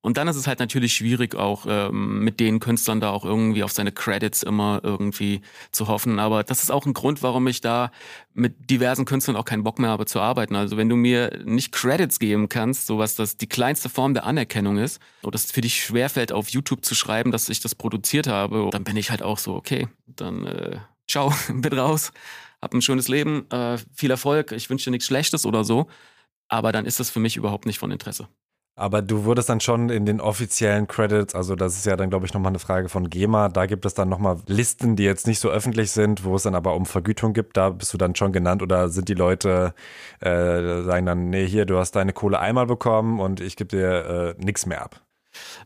Und 0.00 0.16
dann 0.16 0.28
ist 0.28 0.36
es 0.36 0.46
halt 0.46 0.60
natürlich 0.60 0.94
schwierig, 0.94 1.34
auch 1.34 1.66
ähm, 1.68 2.20
mit 2.22 2.38
den 2.38 2.60
Künstlern 2.60 3.00
da 3.00 3.10
auch 3.10 3.24
irgendwie 3.24 3.64
auf 3.64 3.72
seine 3.72 3.90
Credits 3.90 4.44
immer 4.44 4.80
irgendwie 4.84 5.40
zu 5.72 5.88
hoffen. 5.88 6.20
Aber 6.20 6.44
das 6.44 6.62
ist 6.62 6.70
auch 6.70 6.86
ein 6.86 6.94
Grund, 6.94 7.22
warum 7.22 7.48
ich 7.48 7.60
da 7.60 7.90
mit 8.32 8.70
diversen 8.70 9.04
Künstlern 9.04 9.36
auch 9.36 9.44
keinen 9.44 9.64
Bock 9.64 9.80
mehr 9.80 9.90
habe 9.90 10.06
zu 10.06 10.20
arbeiten. 10.20 10.54
Also 10.54 10.76
wenn 10.76 10.88
du 10.88 10.94
mir 10.94 11.42
nicht 11.44 11.72
Credits 11.72 12.20
geben 12.20 12.48
kannst, 12.48 12.86
so 12.86 12.98
was 12.98 13.16
das 13.16 13.36
die 13.38 13.48
kleinste 13.48 13.88
Form 13.88 14.14
der 14.14 14.24
Anerkennung 14.24 14.78
ist, 14.78 15.00
oder 15.24 15.34
es 15.34 15.50
für 15.50 15.62
dich 15.62 15.82
schwerfällt, 15.82 16.30
auf 16.30 16.48
YouTube 16.48 16.84
zu 16.84 16.94
schreiben, 16.94 17.32
dass 17.32 17.48
ich 17.48 17.58
das 17.58 17.74
produziert 17.74 18.28
habe, 18.28 18.68
dann 18.70 18.84
bin 18.84 18.96
ich 18.96 19.10
halt 19.10 19.22
auch 19.22 19.38
so, 19.38 19.56
okay, 19.56 19.88
dann 20.06 20.46
äh, 20.46 20.78
ciao, 21.08 21.34
bin 21.52 21.76
raus, 21.76 22.12
hab 22.62 22.72
ein 22.72 22.82
schönes 22.82 23.08
Leben, 23.08 23.50
äh, 23.50 23.78
viel 23.94 24.12
Erfolg, 24.12 24.52
ich 24.52 24.70
wünsche 24.70 24.84
dir 24.84 24.90
nichts 24.92 25.06
Schlechtes 25.06 25.44
oder 25.44 25.64
so. 25.64 25.88
Aber 26.48 26.72
dann 26.72 26.86
ist 26.86 27.00
das 27.00 27.10
für 27.10 27.20
mich 27.20 27.36
überhaupt 27.36 27.66
nicht 27.66 27.78
von 27.78 27.90
Interesse. 27.90 28.28
Aber 28.78 29.02
du 29.02 29.24
wurdest 29.24 29.48
dann 29.48 29.58
schon 29.60 29.88
in 29.88 30.06
den 30.06 30.20
offiziellen 30.20 30.86
Credits, 30.86 31.34
also 31.34 31.56
das 31.56 31.76
ist 31.76 31.84
ja 31.84 31.96
dann, 31.96 32.10
glaube 32.10 32.26
ich, 32.26 32.32
nochmal 32.32 32.50
eine 32.50 32.60
Frage 32.60 32.88
von 32.88 33.10
GEMA, 33.10 33.48
da 33.48 33.66
gibt 33.66 33.84
es 33.84 33.94
dann 33.94 34.08
nochmal 34.08 34.36
Listen, 34.46 34.94
die 34.94 35.02
jetzt 35.02 35.26
nicht 35.26 35.40
so 35.40 35.50
öffentlich 35.50 35.90
sind, 35.90 36.22
wo 36.22 36.36
es 36.36 36.44
dann 36.44 36.54
aber 36.54 36.76
um 36.76 36.86
Vergütung 36.86 37.32
gibt, 37.32 37.56
da 37.56 37.70
bist 37.70 37.92
du 37.92 37.98
dann 37.98 38.14
schon 38.14 38.32
genannt 38.32 38.62
oder 38.62 38.88
sind 38.88 39.08
die 39.08 39.14
Leute, 39.14 39.74
äh, 40.20 40.82
sagen 40.84 41.06
dann, 41.06 41.28
nee, 41.28 41.44
hier, 41.44 41.66
du 41.66 41.76
hast 41.76 41.96
deine 41.96 42.12
Kohle 42.12 42.38
einmal 42.38 42.66
bekommen 42.66 43.18
und 43.18 43.40
ich 43.40 43.56
gebe 43.56 43.76
dir 43.76 44.36
äh, 44.38 44.44
nichts 44.44 44.64
mehr 44.64 44.80
ab? 44.80 45.07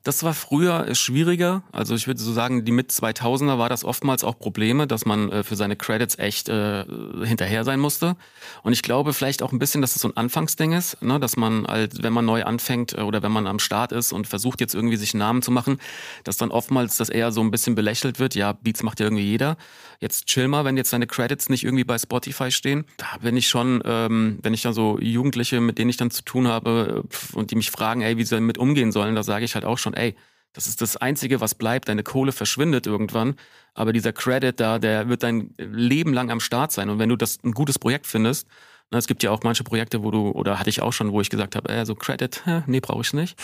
Das 0.05 0.23
war 0.23 0.35
früher 0.35 0.95
schwieriger. 0.95 1.63
Also 1.73 1.95
ich 1.95 2.07
würde 2.07 2.21
so 2.21 2.33
sagen, 2.33 2.65
die 2.65 2.73
mit 2.73 2.91
2000er 2.91 3.59
war 3.59 3.69
das 3.69 3.85
oftmals 3.85 4.25
auch 4.25 4.39
Probleme, 4.39 4.87
dass 4.87 5.07
man 5.07 5.31
äh, 5.31 5.43
für 5.45 5.57
seine 5.57 5.77
Credits 5.77 6.19
echt 6.19 6.49
äh, 6.49 6.85
hinterher 7.23 7.65
sein 7.65 7.79
musste. 7.79 8.17
Und 8.63 8.73
ich 8.73 8.83
glaube 8.83 9.13
vielleicht 9.13 9.43
auch 9.43 9.53
ein 9.53 9.59
bisschen, 9.59 9.81
dass 9.81 9.93
das 9.93 10.03
so 10.03 10.09
ein 10.09 10.17
Anfangsding 10.17 10.73
ist, 10.73 11.01
ne? 11.03 11.21
dass 11.21 11.37
man 11.37 11.67
halt, 11.67 12.03
wenn 12.03 12.13
man 12.13 12.25
neu 12.25 12.45
anfängt 12.45 12.95
äh, 12.97 13.03
oder 13.03 13.23
wenn 13.23 13.33
man 13.33 13.47
am 13.47 13.59
Start 13.59 13.93
ist 13.93 14.13
und 14.13 14.27
versucht 14.27 14.61
jetzt 14.61 14.75
irgendwie 14.75 14.97
sich 14.97 15.15
einen 15.15 15.21
Namen 15.21 15.43
zu 15.43 15.51
machen, 15.51 15.79
dass 16.25 16.37
dann 16.37 16.51
oftmals 16.51 16.97
das 16.97 17.09
eher 17.09 17.31
so 17.33 17.41
ein 17.41 17.51
bisschen 17.51 17.75
belächelt 17.75 18.19
wird. 18.19 18.35
Ja, 18.35 18.53
Beats 18.53 18.83
macht 18.83 19.01
ja 19.01 19.07
irgendwie 19.07 19.25
jeder. 19.25 19.57
Jetzt 20.01 20.27
chill 20.27 20.49
mal, 20.49 20.65
wenn 20.65 20.77
jetzt 20.77 20.93
deine 20.93 21.07
Credits 21.07 21.49
nicht 21.49 21.63
irgendwie 21.63 21.85
bei 21.85 21.97
Spotify 21.97 22.51
stehen. 22.51 22.87
Da 22.97 23.07
bin 23.23 23.37
ich 23.37 23.47
schon, 23.47 23.81
ähm, 23.85 24.41
wenn 24.43 24.53
ich 24.53 24.63
dann 24.63 24.75
so 24.75 24.99
Jugendliche, 24.99 25.61
mit 25.61 25.79
denen 25.79 25.91
ich 25.91 25.97
dann 25.97 26.11
zu 26.11 26.23
tun 26.23 26.49
habe 26.49 27.05
äh, 27.05 27.37
und 27.37 27.53
die 27.53 27.55
mich 27.55 27.71
fragen, 27.71 28.01
ey, 28.01 28.17
wie 28.17 28.25
sie 28.25 28.35
damit 28.35 28.59
umgehen 28.59 28.91
sollen, 28.91 29.15
da 29.15 29.23
sage 29.23 29.45
ich 29.45 29.55
halt 29.55 29.62
auch 29.65 29.79
schon, 29.79 29.95
ey, 29.95 30.15
das 30.53 30.67
ist 30.67 30.83
das 30.83 30.97
Einzige, 30.97 31.41
was 31.41 31.55
bleibt. 31.55 31.89
Deine 31.89 32.03
Kohle 32.03 32.33
verschwindet 32.33 32.87
irgendwann, 32.87 33.37
aber 33.75 33.93
dieser 33.93 34.13
Credit 34.13 34.59
da, 34.59 34.79
der 34.79 35.09
wird 35.09 35.23
dein 35.23 35.55
Leben 35.59 36.13
lang 36.13 36.31
am 36.31 36.41
Start 36.41 36.73
sein. 36.73 36.91
Und 36.91 36.99
wenn 36.99 37.09
du 37.09 37.17
das 37.17 37.39
ein 37.43 37.53
gutes 37.53 37.79
Projekt 37.79 38.07
findest, 38.07 38.47
na, 38.91 38.99
es 38.99 39.07
gibt 39.07 39.23
ja 39.23 39.31
auch 39.31 39.41
manche 39.43 39.65
Projekte, 39.65 40.03
wo 40.03 40.11
du, 40.11 40.31
oder 40.31 40.59
hatte 40.59 40.69
ich 40.69 40.83
auch 40.83 40.93
schon, 40.93 41.13
wo 41.13 41.23
ich 41.23 41.31
gesagt 41.31 41.57
habe, 41.57 41.71
äh, 41.71 41.87
so 41.87 41.95
Credit, 41.95 42.45
hä, 42.45 42.63
nee, 42.67 42.81
brauche 42.81 43.01
ich 43.01 43.15
nicht. 43.15 43.39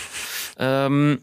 Ähm, 0.59 1.21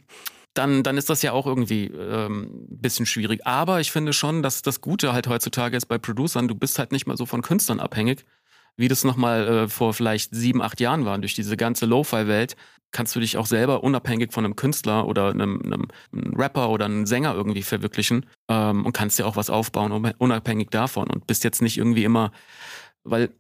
dann, 0.56 0.82
dann 0.82 0.98
ist 0.98 1.10
das 1.10 1.22
ja 1.22 1.34
auch 1.34 1.46
irgendwie 1.46 1.86
ähm, 1.88 2.50
bisschen 2.70 3.06
schwierig. 3.06 3.46
Aber 3.46 3.82
ich 3.82 3.92
finde 3.92 4.14
schon, 4.14 4.42
dass 4.42 4.64
das 4.64 4.82
Gute 4.82 5.14
halt 5.14 5.28
heutzutage 5.28 5.78
ist 5.78 5.86
bei 5.86 6.00
Producern, 6.00 6.48
du 6.48 6.56
bist 6.56 6.80
halt 6.80 6.92
nicht 6.92 7.06
mehr 7.06 7.18
so 7.18 7.28
von 7.28 7.44
Künstlern 7.44 7.80
abhängig, 7.80 8.26
wie 8.78 8.88
das 8.88 9.04
nochmal 9.04 9.48
äh, 9.48 9.68
vor 9.68 9.94
vielleicht 9.94 10.34
sieben, 10.34 10.62
acht 10.62 10.80
Jahren 10.80 11.06
war. 11.06 11.18
Durch 11.20 11.36
diese 11.36 11.56
ganze 11.56 11.86
Lo-Fi-Welt 11.86 12.56
kannst 12.96 13.14
du 13.14 13.20
dich 13.20 13.36
auch 13.36 13.46
selber 13.46 13.84
unabhängig 13.84 14.32
von 14.32 14.46
einem 14.46 14.56
Künstler 14.56 15.06
oder 15.06 15.32
einem, 15.32 15.62
einem, 15.62 15.88
Rapper 16.34 16.70
oder 16.70 16.86
einem 16.86 17.06
Sänger 17.06 17.36
irgendwie 17.36 17.62
verwirklichen 17.62 18.26
ähm, 18.48 18.86
und 18.86 18.94
kannst 18.94 19.20
dir 19.20 19.28
auch 19.28 19.36
was 19.36 19.50
aufbauen, 19.50 19.92
unabhängig 20.18 20.70
davon 20.70 21.10
und 21.10 21.28
bist 21.28 21.44
jetzt 21.44 21.62
nicht 21.62 21.78
irgendwie 21.78 22.06
immer, 22.06 22.32
weil 23.04 23.32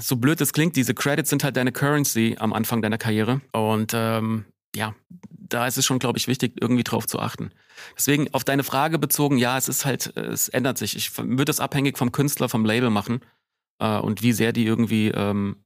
so 0.00 0.16
blöd 0.16 0.40
es 0.40 0.54
klingt, 0.54 0.76
diese 0.76 0.94
Credits 0.94 1.28
sind 1.28 1.44
halt 1.44 1.58
deine 1.58 1.72
Currency 1.72 2.36
am 2.38 2.54
Anfang 2.54 2.80
deiner 2.80 2.96
Karriere 2.96 3.42
und 3.52 3.92
ähm, 3.94 4.46
ja, 4.74 4.94
da 5.20 5.66
ist 5.66 5.76
es 5.76 5.84
schon, 5.84 5.98
glaube 5.98 6.18
ich, 6.18 6.26
wichtig, 6.26 6.54
irgendwie 6.58 6.84
drauf 6.84 7.06
zu 7.06 7.18
achten. 7.18 7.50
Deswegen 7.94 8.32
auf 8.32 8.44
deine 8.44 8.64
Frage 8.64 8.98
bezogen, 8.98 9.36
ja, 9.36 9.58
es 9.58 9.68
ist 9.68 9.84
halt, 9.84 10.16
es 10.16 10.48
ändert 10.48 10.78
sich. 10.78 10.96
Ich 10.96 11.18
würde 11.18 11.44
das 11.44 11.60
abhängig 11.60 11.98
vom 11.98 12.12
Künstler, 12.12 12.48
vom 12.48 12.64
Label 12.64 12.88
machen 12.88 13.20
äh, 13.78 13.98
und 13.98 14.22
wie 14.22 14.32
sehr 14.32 14.54
die 14.54 14.64
irgendwie 14.64 15.08
ähm, 15.08 15.56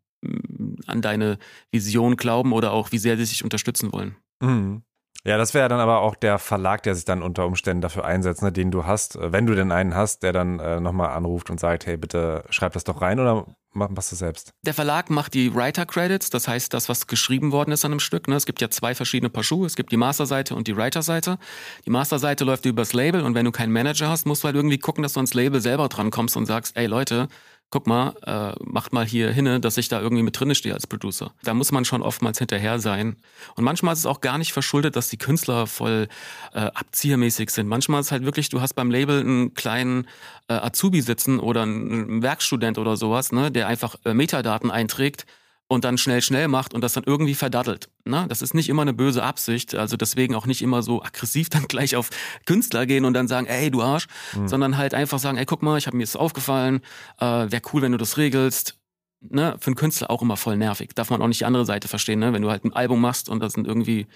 an 0.87 1.03
deine 1.03 1.39
Vision 1.71 2.17
glauben 2.17 2.53
oder 2.53 2.73
auch 2.73 2.93
wie 2.93 2.99
sehr 2.99 3.17
sie 3.17 3.25
sich 3.25 3.45
unterstützen 3.45 3.93
wollen. 3.93 4.17
Mhm. 4.41 4.83
Ja, 5.27 5.39
das 5.39 5.55
wäre 5.55 5.69
dann 5.69 5.81
aber 5.81 6.03
auch 6.03 6.15
der 6.15 6.39
Verlag, 6.39 6.85
der 6.85 6.95
sich 6.95 7.05
dann 7.05 7.21
unter 7.21 7.47
Umständen 7.47 7.81
dafür 7.81 8.05
einsetzt, 8.05 8.43
ne, 8.43 8.53
den 8.53 8.71
du 8.71 8.87
hast, 8.87 9.17
äh, 9.17 9.33
wenn 9.33 9.45
du 9.45 9.57
denn 9.57 9.73
einen 9.73 9.93
hast, 9.93 10.23
der 10.23 10.33
dann 10.33 10.61
äh, 10.61 10.79
nochmal 10.79 11.11
anruft 11.11 11.51
und 11.51 11.59
sagt, 11.59 11.85
hey, 11.85 11.97
bitte 11.97 12.45
schreib 12.51 12.75
das 12.75 12.85
doch 12.85 13.03
rein 13.03 13.19
oder 13.19 13.45
machst 13.73 14.13
du 14.13 14.17
selbst? 14.17 14.53
Der 14.65 14.73
Verlag 14.73 15.11
macht 15.11 15.35
die 15.35 15.53
Writer-Credits, 15.53 16.31
das 16.31 16.47
heißt 16.47 16.73
das, 16.73 16.89
was 16.89 17.09
geschrieben 17.09 17.51
worden 17.51 17.73
ist 17.73 17.85
an 17.85 17.91
einem 17.91 18.01
Stück. 18.01 18.29
Ne? 18.29 18.37
Es 18.37 18.47
gibt 18.47 18.61
ja 18.61 18.71
zwei 18.71 18.95
verschiedene 18.95 19.29
Paar 19.29 19.43
Schuhe, 19.43 19.67
es 19.67 19.75
gibt 19.75 19.91
die 19.91 19.97
Master-Seite 19.97 20.55
und 20.55 20.69
die 20.69 20.77
Writer-Seite. 20.77 21.39
Die 21.85 21.91
Master-Seite 21.91 22.45
läuft 22.45 22.65
übers 22.65 22.93
Label 22.93 23.23
und 23.23 23.35
wenn 23.35 23.45
du 23.45 23.51
keinen 23.51 23.73
Manager 23.73 24.09
hast, 24.09 24.27
musst 24.27 24.45
du 24.45 24.47
halt 24.47 24.57
irgendwie 24.57 24.79
gucken, 24.79 25.03
dass 25.03 25.15
du 25.15 25.19
ans 25.19 25.35
Label 25.35 25.61
selber 25.61 25.89
drankommst 25.89 26.37
und 26.37 26.47
sagst, 26.47 26.77
ey 26.77 26.87
Leute, 26.87 27.27
guck 27.71 27.87
mal, 27.87 28.15
äh, 28.25 28.65
macht 28.65 28.93
mal 28.93 29.05
hier 29.05 29.31
hinne, 29.31 29.61
dass 29.61 29.77
ich 29.77 29.89
da 29.89 30.01
irgendwie 30.01 30.23
mit 30.23 30.39
drinne 30.39 30.55
stehe 30.55 30.75
als 30.75 30.87
Producer. 30.87 31.33
Da 31.43 31.53
muss 31.53 31.73
man 31.73 31.85
schon 31.85 32.03
oftmals 32.03 32.39
hinterher 32.39 32.79
sein. 32.79 33.17
Und 33.57 33.65
manchmal 33.65 33.93
ist 33.93 34.01
es 34.01 34.07
auch 34.07 34.21
gar 34.21 34.39
nicht 34.39 34.53
verschuldet, 34.53 34.97
dass 34.97 35.09
die 35.09 35.17
Künstler 35.17 35.67
voll 35.67 36.09
äh, 36.55 36.61
abziehermäßig 36.61 37.51
sind. 37.51 37.67
Manchmal 37.67 38.01
ist 38.01 38.07
es 38.07 38.13
halt 38.13 38.25
wirklich, 38.25 38.49
du 38.49 38.61
hast 38.61 38.75
beim 38.75 38.91
Label 38.91 39.21
einen 39.21 39.55
kleinen 39.55 40.07
äh, 40.49 40.55
Azubi 40.55 41.01
sitzen 41.01 41.41
oder 41.41 41.63
einen 41.63 42.23
Werkstudent 42.23 42.79
oder 42.79 42.97
sowas, 42.97 43.33
ne, 43.33 43.51
der 43.51 43.67
einfach 43.67 43.97
äh, 44.05 44.15
Metadaten 44.15 44.71
einträgt 44.71 45.27
und 45.69 45.85
dann 45.85 45.99
schnell, 45.99 46.23
schnell 46.23 46.49
macht 46.49 46.75
und 46.75 46.83
das 46.83 46.93
dann 46.93 47.05
irgendwie 47.05 47.35
verdattelt. 47.35 47.89
Ne? 48.05 48.27
Das 48.29 48.43
ist 48.43 48.55
nicht 48.55 48.69
immer 48.69 48.83
eine 48.83 48.93
böse 48.93 49.23
Absicht, 49.23 49.75
also 49.75 49.97
deswegen 49.97 50.35
auch 50.35 50.47
nicht 50.47 50.63
immer 50.63 50.83
so 50.83 51.03
aggressiv 51.03 51.49
dann 51.51 51.67
gleich 51.67 51.97
auf 51.97 52.11
Künstler 52.47 52.87
gehen 52.87 53.05
und 53.05 53.15
dann 53.15 53.29
sagen, 53.29 53.47
ey, 53.47 53.71
du 53.71 53.83
Arsch, 53.83 54.07
mhm. 54.35 54.49
sondern 54.49 54.77
halt 54.77 54.95
einfach 54.95 55.19
sagen, 55.19 55.39
ey, 55.39 55.45
guck 55.45 55.63
mal, 55.63 55.79
ich 55.79 55.87
habe 55.87 55.97
mir 55.97 56.05
das 56.05 56.17
aufgefallen, 56.17 56.81
äh, 57.19 57.25
wäre 57.25 57.63
cool, 57.73 57.83
wenn 57.83 57.93
du 57.93 57.99
das 57.99 58.17
regelst. 58.17 58.79
Ne? 59.21 59.57
Für 59.59 59.69
einen 59.69 59.77
Künstler 59.77 60.11
auch 60.11 60.23
immer 60.23 60.37
voll 60.37 60.57
nervig. 60.57 60.91
Darf 60.95 61.11
man 61.11 61.21
auch 61.21 61.29
nicht 61.29 61.41
die 61.41 61.47
andere 61.47 61.65
Seite 61.65 61.89
verstehen, 61.89 62.21
ne? 62.21 62.33
wenn 62.33 62.43
du 62.43 62.51
halt 62.51 62.65
ein 62.65 62.73
Album 62.73 63.01
machst 63.01 63.29
und 63.29 63.41
da 63.41 63.51
sind 63.51 63.67
irgendwie 63.67 64.07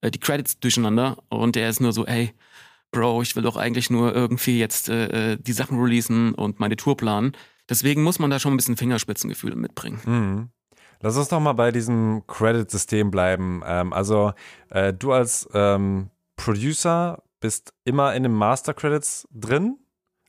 äh, 0.00 0.10
die 0.10 0.20
Credits 0.20 0.58
durcheinander 0.58 1.18
und 1.28 1.56
der 1.56 1.68
ist 1.68 1.80
nur 1.80 1.92
so, 1.92 2.06
ey, 2.06 2.32
Bro, 2.94 3.22
ich 3.22 3.34
will 3.34 3.42
doch 3.42 3.56
eigentlich 3.56 3.90
nur 3.90 4.14
irgendwie 4.14 4.58
jetzt 4.58 4.88
äh, 4.88 5.32
äh, 5.32 5.36
die 5.36 5.52
Sachen 5.52 5.80
releasen 5.80 6.32
und 6.32 6.60
meine 6.60 6.76
Tour 6.76 6.96
planen. 6.96 7.32
Deswegen 7.68 8.04
muss 8.04 8.20
man 8.20 8.30
da 8.30 8.38
schon 8.38 8.54
ein 8.54 8.56
bisschen 8.56 8.76
Fingerspitzengefühl 8.76 9.56
mitbringen. 9.56 10.00
Mhm. 10.04 10.48
Lass 11.00 11.16
uns 11.16 11.28
doch 11.28 11.40
mal 11.40 11.52
bei 11.52 11.70
diesem 11.70 12.26
Credit-System 12.26 13.10
bleiben. 13.10 13.62
Ähm, 13.66 13.92
also 13.92 14.32
äh, 14.70 14.92
du 14.92 15.12
als 15.12 15.48
ähm, 15.54 16.10
Producer 16.36 17.22
bist 17.40 17.74
immer 17.84 18.14
in 18.14 18.22
den 18.22 18.32
Master 18.32 18.74
Credits 18.74 19.28
drin, 19.30 19.78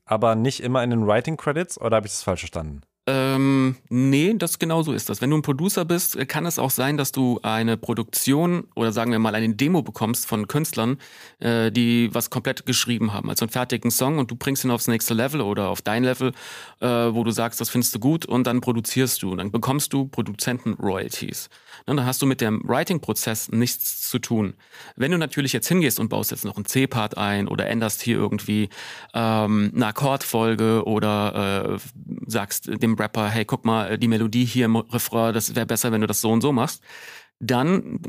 aber 0.05 0.35
nicht 0.35 0.61
immer 0.61 0.83
in 0.83 0.89
den 0.89 1.07
Writing 1.07 1.37
Credits, 1.37 1.79
oder 1.79 1.97
habe 1.97 2.07
ich 2.07 2.13
das 2.13 2.23
falsch 2.23 2.41
verstanden? 2.41 2.81
Ähm, 3.07 3.75
nee, 3.89 4.33
das 4.35 4.57
genau 4.57 4.81
so 4.81 4.91
ist 4.91 5.09
das. 5.09 5.21
Wenn 5.21 5.29
du 5.29 5.37
ein 5.37 5.43
Producer 5.43 5.85
bist, 5.85 6.17
kann 6.27 6.47
es 6.47 6.57
auch 6.57 6.71
sein, 6.71 6.97
dass 6.97 7.11
du 7.11 7.39
eine 7.43 7.77
Produktion 7.77 8.67
oder 8.73 8.91
sagen 8.91 9.11
wir 9.11 9.19
mal 9.19 9.35
eine 9.35 9.53
Demo 9.53 9.83
bekommst 9.83 10.25
von 10.25 10.47
Künstlern, 10.47 10.97
äh, 11.37 11.71
die 11.71 12.09
was 12.13 12.31
komplett 12.31 12.65
geschrieben 12.65 13.13
haben, 13.13 13.29
also 13.29 13.45
einen 13.45 13.51
fertigen 13.51 13.91
Song 13.91 14.17
und 14.17 14.31
du 14.31 14.35
bringst 14.35 14.63
ihn 14.63 14.71
aufs 14.71 14.87
nächste 14.87 15.13
Level 15.13 15.41
oder 15.41 15.69
auf 15.69 15.83
dein 15.83 16.03
Level, 16.03 16.31
äh, 16.79 16.87
wo 16.87 17.23
du 17.23 17.29
sagst, 17.29 17.61
das 17.61 17.69
findest 17.69 17.93
du 17.93 17.99
gut 17.99 18.25
und 18.25 18.47
dann 18.47 18.59
produzierst 18.59 19.21
du. 19.21 19.35
Dann 19.35 19.51
bekommst 19.51 19.93
du 19.93 20.07
Produzenten-Royalties. 20.07 21.49
Dann 21.85 22.03
hast 22.03 22.23
du 22.23 22.25
mit 22.25 22.41
dem 22.41 22.61
Writing-Prozess 22.67 23.51
nichts 23.51 24.09
zu 24.09 24.17
tun. 24.17 24.55
Wenn 24.95 25.11
du 25.11 25.19
natürlich 25.19 25.53
jetzt 25.53 25.67
hingehst 25.67 25.99
und 25.99 26.09
baust 26.09 26.31
jetzt 26.31 26.45
noch 26.45 26.55
einen 26.55 26.65
C-Part 26.65 27.17
ein 27.19 27.47
oder 27.47 27.67
änderst 27.67 28.01
hier 28.01 28.17
irgendwie 28.17 28.69
ähm, 29.13 29.71
eine 29.75 29.87
Akkordfolge 29.87 30.85
oder 30.85 31.75
äh, 31.75 31.77
sagst 32.25 32.67
dem 32.81 32.94
Rapper, 32.95 33.29
hey, 33.29 33.45
guck 33.45 33.65
mal, 33.65 33.97
die 33.97 34.07
Melodie 34.07 34.45
hier 34.45 34.65
im 34.65 34.75
Refrain, 34.75 35.33
das 35.33 35.55
wäre 35.55 35.65
besser, 35.65 35.91
wenn 35.91 36.01
du 36.01 36.07
das 36.07 36.21
so 36.21 36.31
und 36.31 36.41
so 36.41 36.51
machst, 36.51 36.83
dann 37.39 37.99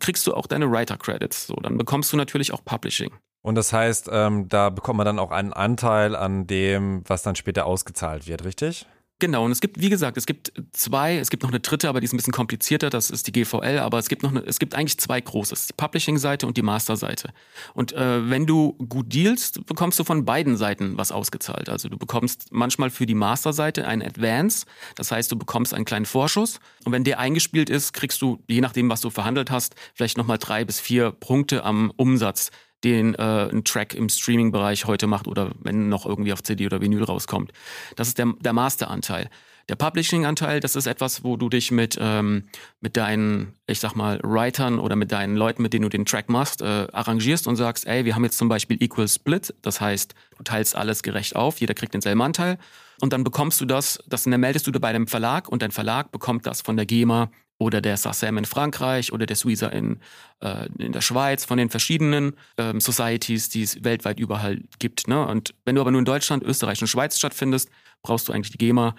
kriegst 0.00 0.26
du 0.26 0.34
auch 0.34 0.46
deine 0.46 0.70
Writer-Credits. 0.70 1.46
So, 1.46 1.54
dann 1.56 1.78
bekommst 1.78 2.12
du 2.12 2.16
natürlich 2.16 2.52
auch 2.52 2.64
Publishing. 2.64 3.12
Und 3.42 3.56
das 3.56 3.72
heißt, 3.72 4.08
ähm, 4.12 4.48
da 4.48 4.70
bekommt 4.70 4.98
man 4.98 5.06
dann 5.06 5.18
auch 5.18 5.32
einen 5.32 5.52
Anteil 5.52 6.14
an 6.14 6.46
dem, 6.46 7.02
was 7.06 7.22
dann 7.22 7.34
später 7.34 7.66
ausgezahlt 7.66 8.26
wird, 8.28 8.44
richtig? 8.44 8.86
Genau, 9.22 9.44
und 9.44 9.52
es 9.52 9.60
gibt, 9.60 9.80
wie 9.80 9.88
gesagt, 9.88 10.16
es 10.16 10.26
gibt 10.26 10.52
zwei, 10.72 11.16
es 11.16 11.30
gibt 11.30 11.44
noch 11.44 11.50
eine 11.50 11.60
dritte, 11.60 11.88
aber 11.88 12.00
die 12.00 12.06
ist 12.06 12.12
ein 12.12 12.16
bisschen 12.16 12.32
komplizierter, 12.32 12.90
das 12.90 13.08
ist 13.08 13.28
die 13.28 13.30
GVL, 13.30 13.78
aber 13.78 14.00
es 14.00 14.08
gibt 14.08 14.24
noch 14.24 14.30
eine, 14.30 14.40
es 14.40 14.58
gibt 14.58 14.74
eigentlich 14.74 14.98
zwei 14.98 15.20
große, 15.20 15.54
die 15.68 15.74
Publishing-Seite 15.74 16.44
und 16.44 16.56
die 16.56 16.62
Master-Seite. 16.62 17.32
Und 17.72 17.92
äh, 17.92 18.28
wenn 18.28 18.46
du 18.46 18.72
gut 18.72 19.14
dealst, 19.14 19.64
bekommst 19.64 20.00
du 20.00 20.02
von 20.02 20.24
beiden 20.24 20.56
Seiten 20.56 20.98
was 20.98 21.12
ausgezahlt. 21.12 21.68
Also 21.68 21.88
du 21.88 21.98
bekommst 21.98 22.48
manchmal 22.50 22.90
für 22.90 23.06
die 23.06 23.14
Master-Seite 23.14 23.86
einen 23.86 24.02
Advance, 24.02 24.66
das 24.96 25.12
heißt, 25.12 25.30
du 25.30 25.38
bekommst 25.38 25.72
einen 25.72 25.84
kleinen 25.84 26.04
Vorschuss 26.04 26.58
und 26.84 26.90
wenn 26.90 27.04
der 27.04 27.20
eingespielt 27.20 27.70
ist, 27.70 27.92
kriegst 27.92 28.22
du, 28.22 28.42
je 28.48 28.60
nachdem, 28.60 28.90
was 28.90 29.02
du 29.02 29.10
verhandelt 29.10 29.52
hast, 29.52 29.76
vielleicht 29.94 30.18
nochmal 30.18 30.38
drei 30.38 30.64
bis 30.64 30.80
vier 30.80 31.12
Punkte 31.12 31.62
am 31.62 31.92
Umsatz 31.94 32.50
den 32.84 33.14
äh, 33.14 33.48
ein 33.50 33.64
Track 33.64 33.94
im 33.94 34.08
Streaming-Bereich 34.08 34.86
heute 34.86 35.06
macht 35.06 35.26
oder 35.26 35.52
wenn 35.60 35.88
noch 35.88 36.06
irgendwie 36.06 36.32
auf 36.32 36.42
CD 36.42 36.66
oder 36.66 36.80
Vinyl 36.80 37.04
rauskommt. 37.04 37.52
Das 37.96 38.08
ist 38.08 38.18
der, 38.18 38.32
der 38.40 38.52
Masteranteil. 38.52 39.30
Der 39.68 39.76
Publishing-Anteil, 39.76 40.58
das 40.58 40.74
ist 40.74 40.86
etwas, 40.86 41.22
wo 41.22 41.36
du 41.36 41.48
dich 41.48 41.70
mit, 41.70 41.96
ähm, 42.00 42.44
mit 42.80 42.96
deinen, 42.96 43.54
ich 43.68 43.78
sag 43.78 43.94
mal, 43.94 44.18
Writern 44.22 44.80
oder 44.80 44.96
mit 44.96 45.12
deinen 45.12 45.36
Leuten, 45.36 45.62
mit 45.62 45.72
denen 45.72 45.82
du 45.82 45.88
den 45.88 46.04
Track 46.04 46.28
machst, 46.28 46.62
äh, 46.62 46.88
arrangierst 46.92 47.46
und 47.46 47.56
sagst, 47.56 47.86
ey, 47.86 48.04
wir 48.04 48.14
haben 48.16 48.24
jetzt 48.24 48.38
zum 48.38 48.48
Beispiel 48.48 48.82
Equal 48.82 49.06
Split. 49.06 49.54
Das 49.62 49.80
heißt, 49.80 50.14
du 50.36 50.42
teilst 50.42 50.74
alles 50.74 51.02
gerecht 51.02 51.36
auf, 51.36 51.60
jeder 51.60 51.74
kriegt 51.74 51.94
denselben 51.94 52.22
Anteil. 52.22 52.58
Und 53.00 53.12
dann 53.12 53.22
bekommst 53.22 53.60
du 53.60 53.64
das, 53.64 54.02
das 54.06 54.24
dann 54.24 54.40
meldest 54.40 54.66
du 54.66 54.72
bei 54.72 54.92
dem 54.92 55.06
Verlag 55.06 55.48
und 55.48 55.62
dein 55.62 55.70
Verlag 55.70 56.10
bekommt 56.10 56.46
das 56.46 56.60
von 56.60 56.76
der 56.76 56.86
GEMA 56.86 57.30
oder 57.62 57.80
der 57.80 57.96
SACEM 57.96 58.38
in 58.38 58.44
Frankreich 58.44 59.12
oder 59.12 59.26
der 59.26 59.36
Suiza 59.36 59.68
in, 59.68 60.00
äh, 60.40 60.68
in 60.78 60.92
der 60.92 61.00
Schweiz, 61.00 61.44
von 61.44 61.58
den 61.58 61.70
verschiedenen 61.70 62.34
ähm, 62.58 62.80
Societies, 62.80 63.48
die 63.48 63.62
es 63.62 63.82
weltweit 63.84 64.20
überall 64.20 64.60
gibt. 64.78 65.08
Ne? 65.08 65.26
Und 65.26 65.54
wenn 65.64 65.74
du 65.74 65.80
aber 65.80 65.90
nur 65.90 66.00
in 66.00 66.04
Deutschland, 66.04 66.42
Österreich 66.42 66.80
und 66.80 66.88
Schweiz 66.88 67.18
stattfindest, 67.18 67.70
brauchst 68.02 68.28
du 68.28 68.32
eigentlich 68.32 68.52
die 68.52 68.58
GEMA 68.58 68.94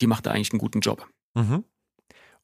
die 0.00 0.06
macht 0.06 0.26
da 0.26 0.30
eigentlich 0.30 0.52
einen 0.52 0.60
guten 0.60 0.80
Job. 0.80 1.06
Mhm. 1.34 1.64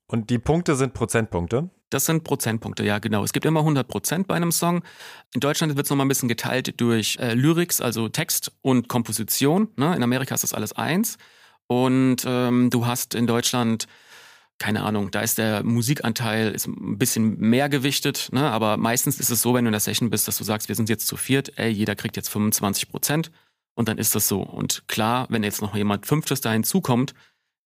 Und 0.06 0.30
die 0.30 0.38
Punkte 0.38 0.76
sind 0.76 0.92
Prozentpunkte? 0.92 1.70
Das 1.90 2.06
sind 2.06 2.24
Prozentpunkte, 2.24 2.84
ja, 2.84 2.98
genau. 2.98 3.24
Es 3.24 3.32
gibt 3.32 3.46
immer 3.46 3.60
100 3.60 3.86
Prozent 3.86 4.26
bei 4.26 4.34
einem 4.34 4.52
Song. 4.52 4.82
In 5.32 5.40
Deutschland 5.40 5.76
wird 5.76 5.86
es 5.86 5.90
nochmal 5.90 6.06
ein 6.06 6.08
bisschen 6.08 6.28
geteilt 6.28 6.80
durch 6.80 7.16
äh, 7.20 7.34
Lyrics, 7.34 7.80
also 7.80 8.08
Text 8.08 8.52
und 8.62 8.88
Komposition. 8.88 9.68
Ne? 9.76 9.94
In 9.94 10.02
Amerika 10.02 10.34
ist 10.34 10.42
das 10.44 10.52
alles 10.52 10.72
eins. 10.72 11.16
Und 11.66 12.24
ähm, 12.26 12.68
du 12.70 12.86
hast 12.86 13.14
in 13.14 13.26
Deutschland, 13.26 13.86
keine 14.58 14.82
Ahnung, 14.84 15.10
da 15.10 15.20
ist 15.20 15.38
der 15.38 15.64
Musikanteil 15.64 16.52
ist 16.52 16.66
ein 16.66 16.96
bisschen 16.96 17.38
mehr 17.38 17.68
gewichtet. 17.68 18.28
Ne? 18.32 18.48
Aber 18.50 18.76
meistens 18.76 19.18
ist 19.18 19.30
es 19.30 19.42
so, 19.42 19.54
wenn 19.54 19.64
du 19.64 19.68
in 19.68 19.72
der 19.72 19.80
Session 19.80 20.10
bist, 20.10 20.28
dass 20.28 20.38
du 20.38 20.44
sagst, 20.44 20.68
wir 20.68 20.74
sind 20.76 20.88
jetzt 20.88 21.06
zu 21.06 21.16
viert, 21.16 21.58
ey, 21.58 21.70
jeder 21.70 21.96
kriegt 21.96 22.16
jetzt 22.16 22.28
25 22.28 22.88
Prozent. 22.88 23.30
Und 23.74 23.88
dann 23.88 23.98
ist 23.98 24.14
das 24.14 24.28
so. 24.28 24.42
Und 24.42 24.86
klar, 24.86 25.26
wenn 25.30 25.42
jetzt 25.42 25.60
noch 25.60 25.74
jemand 25.74 26.06
Fünftes 26.06 26.40
da 26.40 26.52
hinzukommt, 26.52 27.14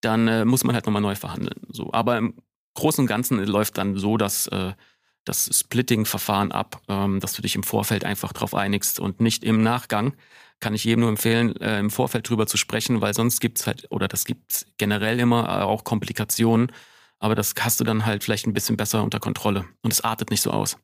dann 0.00 0.28
äh, 0.28 0.44
muss 0.44 0.64
man 0.64 0.74
halt 0.74 0.86
nochmal 0.86 1.02
neu 1.02 1.14
verhandeln. 1.14 1.60
So. 1.68 1.92
Aber 1.92 2.16
im 2.16 2.34
Großen 2.74 3.02
und 3.02 3.08
Ganzen 3.08 3.44
läuft 3.44 3.76
dann 3.76 3.96
so, 3.96 4.16
dass 4.16 4.46
äh, 4.46 4.72
das 5.24 5.50
Splitting-Verfahren 5.52 6.52
ab, 6.52 6.80
ähm, 6.88 7.20
dass 7.20 7.34
du 7.34 7.42
dich 7.42 7.54
im 7.54 7.62
Vorfeld 7.62 8.04
einfach 8.04 8.32
drauf 8.32 8.54
einigst 8.54 8.98
und 8.98 9.20
nicht 9.20 9.44
im 9.44 9.62
Nachgang. 9.62 10.14
Kann 10.60 10.74
ich 10.74 10.84
jedem 10.84 11.00
nur 11.00 11.08
empfehlen, 11.08 11.56
äh, 11.60 11.78
im 11.78 11.90
Vorfeld 11.90 12.28
drüber 12.28 12.46
zu 12.46 12.56
sprechen, 12.56 13.00
weil 13.00 13.14
sonst 13.14 13.40
gibt 13.40 13.60
es 13.60 13.66
halt, 13.66 13.86
oder 13.90 14.08
das 14.08 14.24
gibt 14.24 14.52
es 14.52 14.66
generell 14.76 15.20
immer 15.20 15.44
äh, 15.44 15.62
auch 15.62 15.84
Komplikationen. 15.84 16.72
Aber 17.20 17.34
das 17.34 17.54
hast 17.60 17.80
du 17.80 17.84
dann 17.84 18.06
halt 18.06 18.24
vielleicht 18.24 18.46
ein 18.46 18.54
bisschen 18.54 18.76
besser 18.76 19.02
unter 19.02 19.20
Kontrolle 19.20 19.64
und 19.82 19.92
es 19.92 20.02
artet 20.02 20.30
nicht 20.30 20.42
so 20.42 20.50
aus. 20.50 20.76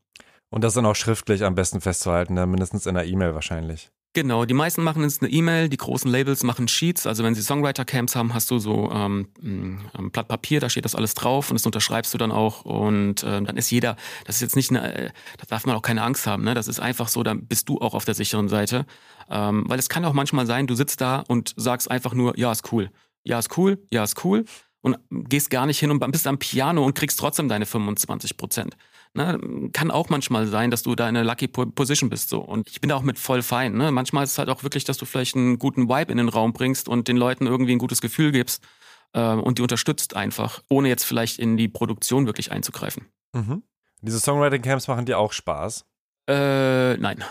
Und 0.51 0.63
das 0.63 0.75
dann 0.75 0.87
auch 0.87 0.95
schriftlich 0.95 1.45
am 1.45 1.55
besten 1.55 1.81
festzuhalten, 1.81 2.35
ne? 2.35 2.47
mindestens 2.47 2.87
in 2.87 2.97
einer 2.97 3.07
E-Mail 3.07 3.35
wahrscheinlich. 3.35 3.91
Genau, 4.15 4.45
die 4.45 4.55
meisten 4.55 4.85
machen 4.85 5.03
jetzt 5.03 5.23
eine 5.23 5.31
E-Mail, 5.33 5.69
die 5.69 5.77
großen 5.77 6.09
Labels 6.09 6.45
machen 6.45 6.69
Sheets. 6.69 7.05
Also 7.05 7.25
wenn 7.25 7.35
sie 7.35 7.43
Songwriter-Camps 7.43 8.15
haben, 8.15 8.33
hast 8.33 8.49
du 8.49 8.61
so 8.61 8.89
ähm, 8.93 9.27
ein 9.43 10.11
Blatt 10.13 10.29
Papier, 10.29 10.61
da 10.61 10.71
steht 10.71 10.85
das 10.85 10.95
alles 10.95 11.15
drauf 11.15 11.51
und 11.51 11.57
das 11.59 11.67
unterschreibst 11.67 12.15
du 12.15 12.19
dann 12.19 12.31
auch. 12.31 12.65
Und 12.65 13.25
äh, 13.25 13.43
dann 13.43 13.57
ist 13.57 13.73
jeder, 13.73 13.97
das 14.25 14.37
ist 14.37 14.43
jetzt 14.43 14.55
nicht 14.55 14.71
eine, 14.71 14.95
äh, 14.95 15.11
da 15.39 15.47
darf 15.49 15.67
man 15.67 15.75
auch 15.75 15.83
keine 15.83 16.03
Angst 16.03 16.29
haben, 16.29 16.45
ne? 16.45 16.55
Das 16.55 16.69
ist 16.69 16.79
einfach 16.79 17.09
so, 17.09 17.25
dann 17.25 17.47
bist 17.47 17.69
du 17.69 17.81
auch 17.81 17.93
auf 17.93 18.05
der 18.05 18.15
sicheren 18.15 18.49
Seite. 18.49 18.87
Ähm, 19.29 19.65
weil 19.67 19.81
es 19.81 19.89
kann 19.89 20.05
auch 20.05 20.13
manchmal 20.13 20.47
sein, 20.47 20.69
du 20.69 20.77
sitzt 20.77 21.01
da 21.01 21.25
und 21.27 21.53
sagst 21.57 21.91
einfach 21.91 22.15
nur, 22.15 22.39
ja, 22.39 22.53
ist 22.53 22.73
cool. 22.73 22.91
Ja, 23.25 23.41
ist 23.41 23.59
cool, 23.59 23.83
ja, 23.91 24.05
ist 24.05 24.25
cool. 24.25 24.45
Und 24.81 24.97
gehst 25.11 25.51
gar 25.51 25.67
nicht 25.67 25.81
hin 25.81 25.91
und 25.91 25.99
bist 26.13 26.29
am 26.29 26.39
Piano 26.39 26.85
und 26.85 26.95
kriegst 26.95 27.19
trotzdem 27.19 27.49
deine 27.49 27.67
25 27.67 28.37
Prozent. 28.37 28.77
Ne, 29.17 29.71
kann 29.73 29.93
auch 29.93 30.09
manchmal 30.09 30.49
sein, 30.49 30.73
dass 30.73 30.83
du 30.83 30.97
da 30.97 31.09
in 31.09 31.17
einer 31.17 31.25
Lucky 31.25 31.47
Position 31.47 32.11
bist. 32.11 32.31
So. 32.31 32.41
Und 32.41 32.69
ich 32.69 32.81
bin 32.81 32.89
da 32.89 32.97
auch 32.97 33.03
mit 33.03 33.17
voll 33.17 33.43
fein. 33.43 33.75
Ne? 33.75 33.93
Manchmal 33.93 34.25
ist 34.25 34.33
es 34.33 34.39
halt 34.39 34.49
auch 34.49 34.65
wirklich, 34.65 34.83
dass 34.83 34.97
du 34.97 35.05
vielleicht 35.05 35.37
einen 35.37 35.61
guten 35.61 35.89
Vibe 35.89 36.11
in 36.11 36.19
den 36.19 36.29
Raum 36.29 36.53
bringst 36.53 36.89
und 36.89 37.07
den 37.07 37.17
Leuten 37.17 37.47
irgendwie 37.47 37.73
ein 37.73 37.79
gutes 37.79 38.01
Gefühl 38.01 38.33
gibst 38.33 38.65
äh, 39.13 39.21
und 39.21 39.59
die 39.59 39.63
unterstützt 39.63 40.17
einfach, 40.17 40.63
ohne 40.69 40.89
jetzt 40.89 41.05
vielleicht 41.05 41.39
in 41.39 41.57
die 41.57 41.69
Produktion 41.69 42.27
wirklich 42.27 42.51
einzugreifen. 42.51 43.07
Mhm. 43.33 43.63
Diese 44.03 44.19
Songwriting-Camps 44.19 44.89
machen 44.89 45.07
dir 45.07 45.19
auch 45.19 45.33
Spaß? 45.33 45.87
Äh, 46.27 46.97
nein. 46.97 47.23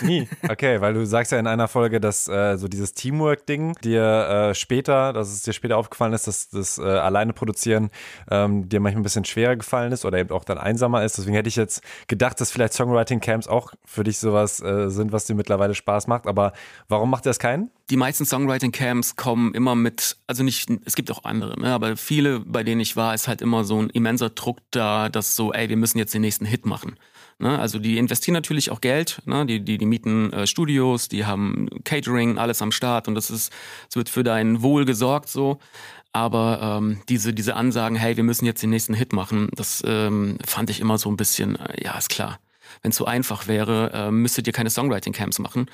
Nie. 0.00 0.26
Okay, 0.48 0.80
weil 0.80 0.94
du 0.94 1.04
sagst 1.04 1.32
ja 1.32 1.38
in 1.38 1.46
einer 1.46 1.68
Folge, 1.68 2.00
dass 2.00 2.28
äh, 2.28 2.56
so 2.56 2.66
dieses 2.66 2.94
Teamwork-Ding 2.94 3.74
dir 3.84 4.02
äh, 4.50 4.54
später, 4.54 5.12
dass 5.12 5.30
es 5.30 5.42
dir 5.42 5.52
später 5.52 5.76
aufgefallen 5.76 6.14
ist, 6.14 6.26
dass 6.26 6.48
das 6.48 6.78
äh, 6.78 6.82
alleine 6.82 7.34
produzieren 7.34 7.90
ähm, 8.30 8.68
dir 8.70 8.80
manchmal 8.80 9.00
ein 9.00 9.04
bisschen 9.04 9.26
schwerer 9.26 9.56
gefallen 9.56 9.92
ist 9.92 10.06
oder 10.06 10.18
eben 10.18 10.30
auch 10.30 10.44
dann 10.44 10.56
einsamer 10.56 11.04
ist. 11.04 11.18
Deswegen 11.18 11.36
hätte 11.36 11.48
ich 11.48 11.56
jetzt 11.56 11.82
gedacht, 12.08 12.40
dass 12.40 12.50
vielleicht 12.50 12.72
Songwriting-Camps 12.72 13.48
auch 13.48 13.74
für 13.84 14.02
dich 14.02 14.18
sowas 14.18 14.60
äh, 14.60 14.88
sind, 14.88 15.12
was 15.12 15.26
dir 15.26 15.34
mittlerweile 15.34 15.74
Spaß 15.74 16.06
macht. 16.06 16.26
Aber 16.26 16.54
warum 16.88 17.10
macht 17.10 17.26
das 17.26 17.38
keinen? 17.38 17.70
Die 17.90 17.98
meisten 17.98 18.24
Songwriting-Camps 18.24 19.16
kommen 19.16 19.52
immer 19.54 19.74
mit, 19.74 20.16
also 20.26 20.42
nicht, 20.42 20.70
es 20.86 20.94
gibt 20.94 21.10
auch 21.10 21.24
andere, 21.24 21.60
ne, 21.60 21.74
aber 21.74 21.98
viele, 21.98 22.40
bei 22.40 22.62
denen 22.62 22.80
ich 22.80 22.96
war, 22.96 23.14
ist 23.14 23.28
halt 23.28 23.42
immer 23.42 23.64
so 23.64 23.82
ein 23.82 23.90
immenser 23.90 24.30
Druck 24.30 24.58
da, 24.70 25.10
dass 25.10 25.36
so, 25.36 25.52
ey, 25.52 25.68
wir 25.68 25.76
müssen 25.76 25.98
jetzt 25.98 26.14
den 26.14 26.22
nächsten 26.22 26.46
Hit 26.46 26.64
machen. 26.64 26.96
Ne? 27.42 27.58
Also 27.58 27.80
die 27.80 27.98
investieren 27.98 28.34
natürlich 28.34 28.70
auch 28.70 28.80
Geld, 28.80 29.20
ne? 29.26 29.44
die, 29.44 29.60
die, 29.60 29.76
die 29.76 29.86
mieten 29.86 30.32
äh, 30.32 30.46
Studios, 30.46 31.08
die 31.08 31.26
haben 31.26 31.68
Catering, 31.84 32.38
alles 32.38 32.62
am 32.62 32.70
Start 32.70 33.08
und 33.08 33.16
das 33.16 33.30
ist, 33.30 33.52
es 33.90 33.96
wird 33.96 34.08
für 34.08 34.22
dein 34.22 34.62
Wohl 34.62 34.84
gesorgt 34.84 35.28
so. 35.28 35.58
Aber 36.12 36.78
ähm, 36.78 37.00
diese, 37.08 37.32
diese 37.32 37.56
Ansagen, 37.56 37.96
hey, 37.96 38.16
wir 38.16 38.22
müssen 38.22 38.44
jetzt 38.44 38.62
den 38.62 38.70
nächsten 38.70 38.94
Hit 38.94 39.12
machen, 39.12 39.48
das 39.56 39.82
ähm, 39.84 40.38
fand 40.46 40.70
ich 40.70 40.80
immer 40.80 40.98
so 40.98 41.10
ein 41.10 41.16
bisschen, 41.16 41.56
äh, 41.56 41.82
ja, 41.84 41.98
ist 41.98 42.10
klar. 42.10 42.38
Wenn 42.82 42.90
es 42.90 42.96
so 42.96 43.06
einfach 43.06 43.48
wäre, 43.48 43.90
äh, 43.92 44.10
müsstet 44.10 44.46
ihr 44.46 44.52
keine 44.52 44.70
Songwriting-Camps 44.70 45.40
machen. 45.40 45.66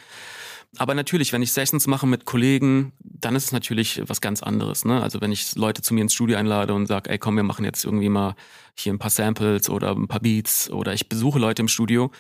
Aber 0.76 0.94
natürlich, 0.94 1.33
wenn 1.33 1.42
ich 1.42 1.52
Sessions 1.52 1.87
mache 1.87 2.07
mit 2.07 2.26
Kollegen, 2.26 2.92
dann 3.00 3.35
ist 3.35 3.46
es 3.46 3.52
natürlich 3.52 4.02
was 4.07 4.20
ganz 4.20 4.42
anderes. 4.42 4.85
Ne? 4.85 5.02
Also 5.02 5.20
wenn 5.20 5.33
ich 5.33 5.54
Leute 5.57 5.81
zu 5.81 5.94
mir 5.94 6.02
ins 6.02 6.12
Studio 6.12 6.37
einlade 6.37 6.74
und 6.74 6.87
sage, 6.87 7.09
ey 7.11 7.18
komm, 7.18 7.37
wir 7.37 7.42
machen 7.42 7.64
jetzt 7.64 7.85
irgendwie 7.85 8.11
mal 8.11 8.35
hier 8.76 8.92
ein 8.92 8.98
paar 8.98 9.11
Samples 9.11 9.70
oder 9.70 9.92
ein 9.92 10.09
paar 10.09 10.20
Beats 10.20 10.70
oder 10.70 10.92
ich 10.92 11.09
besuche 11.09 11.38
Leute 11.38 11.62
im 11.62 11.68
Studio. 11.68 12.11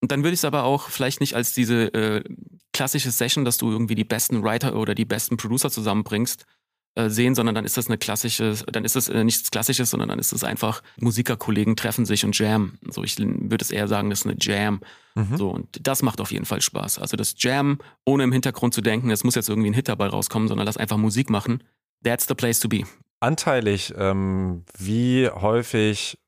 Und 0.00 0.10
dann 0.10 0.24
würde 0.24 0.34
ich 0.34 0.40
es 0.40 0.44
aber 0.44 0.64
auch 0.64 0.88
vielleicht 0.88 1.20
nicht 1.20 1.36
als 1.36 1.52
diese 1.52 1.92
äh, 1.94 2.24
klassische 2.72 3.10
Session, 3.10 3.44
dass 3.44 3.58
du 3.58 3.70
irgendwie 3.70 3.94
die 3.94 4.04
besten 4.04 4.42
Writer 4.42 4.74
oder 4.74 4.94
die 4.94 5.04
besten 5.04 5.36
Producer 5.36 5.70
zusammenbringst, 5.70 6.46
sehen, 6.94 7.34
sondern 7.34 7.54
dann 7.54 7.64
ist 7.64 7.76
das 7.76 7.88
eine 7.88 7.96
klassische, 7.96 8.54
dann 8.70 8.84
ist 8.84 8.96
das 8.96 9.08
äh, 9.08 9.24
nichts 9.24 9.50
Klassisches, 9.50 9.90
sondern 9.90 10.10
dann 10.10 10.18
ist 10.18 10.32
es 10.32 10.44
einfach, 10.44 10.82
Musikerkollegen 11.00 11.74
treffen 11.74 12.04
sich 12.04 12.24
und 12.24 12.38
jam. 12.38 12.78
So, 12.88 13.02
ich 13.02 13.18
würde 13.18 13.62
es 13.62 13.70
eher 13.70 13.88
sagen, 13.88 14.10
das 14.10 14.20
ist 14.20 14.26
eine 14.26 14.36
Jam. 14.38 14.80
Mhm. 15.14 15.36
So, 15.36 15.50
und 15.50 15.86
das 15.86 16.02
macht 16.02 16.20
auf 16.20 16.32
jeden 16.32 16.44
Fall 16.44 16.60
Spaß. 16.60 16.98
Also 16.98 17.16
das 17.16 17.34
Jam, 17.38 17.78
ohne 18.04 18.24
im 18.24 18.32
Hintergrund 18.32 18.74
zu 18.74 18.82
denken, 18.82 19.10
es 19.10 19.24
muss 19.24 19.34
jetzt 19.34 19.48
irgendwie 19.48 19.70
ein 19.70 19.74
Hit 19.74 19.88
dabei 19.88 20.08
rauskommen, 20.08 20.48
sondern 20.48 20.66
lass 20.66 20.76
einfach 20.76 20.98
Musik 20.98 21.30
machen. 21.30 21.62
That's 22.04 22.26
the 22.28 22.34
place 22.34 22.60
to 22.60 22.68
be. 22.68 22.82
Anteilig, 23.20 23.94
ähm, 23.96 24.64
wie 24.76 25.28
häufig 25.28 26.18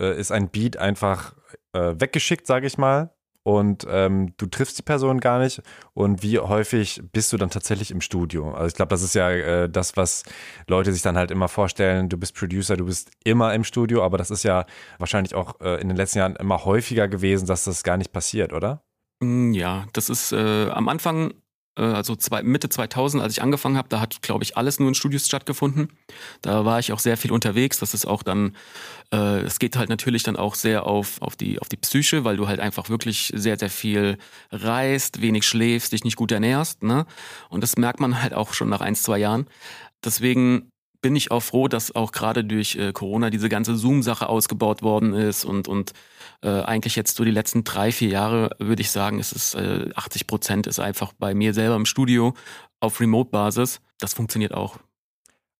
äh, 0.00 0.18
ist 0.18 0.32
ein 0.32 0.48
Beat 0.48 0.76
einfach 0.76 1.34
äh, 1.72 1.94
weggeschickt, 1.98 2.46
sage 2.46 2.66
ich 2.66 2.78
mal, 2.78 3.12
und 3.42 3.86
ähm, 3.88 4.34
du 4.36 4.46
triffst 4.46 4.78
die 4.78 4.82
Person 4.82 5.20
gar 5.20 5.38
nicht 5.38 5.62
und 5.94 6.22
wie 6.22 6.38
häufig 6.38 7.02
bist 7.12 7.32
du 7.32 7.36
dann 7.36 7.50
tatsächlich 7.50 7.90
im 7.90 8.00
Studio? 8.00 8.52
Also 8.52 8.68
ich 8.68 8.74
glaube, 8.74 8.90
das 8.90 9.02
ist 9.02 9.14
ja 9.14 9.30
äh, 9.30 9.68
das, 9.68 9.96
was 9.96 10.24
Leute 10.68 10.92
sich 10.92 11.02
dann 11.02 11.16
halt 11.16 11.30
immer 11.30 11.48
vorstellen. 11.48 12.08
Du 12.08 12.16
bist 12.16 12.34
Producer, 12.34 12.76
du 12.76 12.86
bist 12.86 13.10
immer 13.24 13.52
im 13.54 13.64
Studio, 13.64 14.04
aber 14.04 14.18
das 14.18 14.30
ist 14.30 14.44
ja 14.44 14.66
wahrscheinlich 14.98 15.34
auch 15.34 15.60
äh, 15.60 15.80
in 15.80 15.88
den 15.88 15.96
letzten 15.96 16.18
Jahren 16.18 16.36
immer 16.36 16.64
häufiger 16.64 17.08
gewesen, 17.08 17.46
dass 17.46 17.64
das 17.64 17.82
gar 17.82 17.96
nicht 17.96 18.12
passiert, 18.12 18.52
oder? 18.52 18.82
Mm, 19.20 19.52
ja, 19.52 19.86
das 19.92 20.08
ist 20.08 20.32
äh, 20.32 20.68
am 20.70 20.88
Anfang 20.88 21.32
also 21.80 22.16
zwei, 22.16 22.42
Mitte 22.42 22.68
2000, 22.68 23.22
als 23.22 23.32
ich 23.32 23.42
angefangen 23.42 23.76
habe, 23.76 23.88
da 23.88 24.00
hat, 24.00 24.20
glaube 24.20 24.44
ich, 24.44 24.56
alles 24.56 24.78
nur 24.78 24.88
in 24.88 24.94
Studios 24.94 25.26
stattgefunden. 25.26 25.88
Da 26.42 26.64
war 26.64 26.78
ich 26.78 26.92
auch 26.92 26.98
sehr 26.98 27.16
viel 27.16 27.32
unterwegs. 27.32 27.78
Das 27.78 27.94
ist 27.94 28.06
auch 28.06 28.22
dann, 28.22 28.56
äh, 29.12 29.40
es 29.40 29.58
geht 29.58 29.76
halt 29.76 29.88
natürlich 29.88 30.22
dann 30.22 30.36
auch 30.36 30.54
sehr 30.54 30.86
auf, 30.86 31.22
auf, 31.22 31.36
die, 31.36 31.60
auf 31.60 31.68
die 31.68 31.76
Psyche, 31.76 32.24
weil 32.24 32.36
du 32.36 32.48
halt 32.48 32.60
einfach 32.60 32.90
wirklich 32.90 33.32
sehr, 33.34 33.58
sehr 33.58 33.70
viel 33.70 34.18
reist, 34.50 35.22
wenig 35.22 35.46
schläfst, 35.46 35.92
dich 35.92 36.04
nicht 36.04 36.16
gut 36.16 36.32
ernährst. 36.32 36.82
Ne? 36.82 37.06
Und 37.48 37.62
das 37.62 37.76
merkt 37.76 38.00
man 38.00 38.22
halt 38.22 38.34
auch 38.34 38.52
schon 38.52 38.68
nach 38.68 38.80
ein, 38.80 38.94
zwei 38.94 39.18
Jahren. 39.18 39.46
Deswegen 40.04 40.71
bin 41.02 41.16
ich 41.16 41.30
auch 41.30 41.42
froh, 41.42 41.68
dass 41.68 41.94
auch 41.94 42.12
gerade 42.12 42.44
durch 42.44 42.76
äh, 42.76 42.92
Corona 42.92 43.28
diese 43.28 43.48
ganze 43.48 43.76
Zoom-Sache 43.76 44.28
ausgebaut 44.28 44.82
worden 44.82 45.12
ist 45.12 45.44
und, 45.44 45.68
und 45.68 45.92
äh, 46.42 46.48
eigentlich 46.48 46.96
jetzt 46.96 47.16
so 47.16 47.24
die 47.24 47.30
letzten 47.30 47.64
drei, 47.64 47.92
vier 47.92 48.08
Jahre 48.08 48.56
würde 48.58 48.80
ich 48.80 48.90
sagen, 48.90 49.18
ist 49.18 49.32
es 49.32 49.54
äh, 49.54 49.90
80 49.94 50.26
Prozent 50.26 50.66
ist 50.66 50.78
einfach 50.78 51.12
bei 51.12 51.34
mir 51.34 51.52
selber 51.52 51.76
im 51.76 51.86
Studio 51.86 52.34
auf 52.80 53.00
Remote-Basis. 53.00 53.80
Das 53.98 54.14
funktioniert 54.14 54.54
auch. 54.54 54.78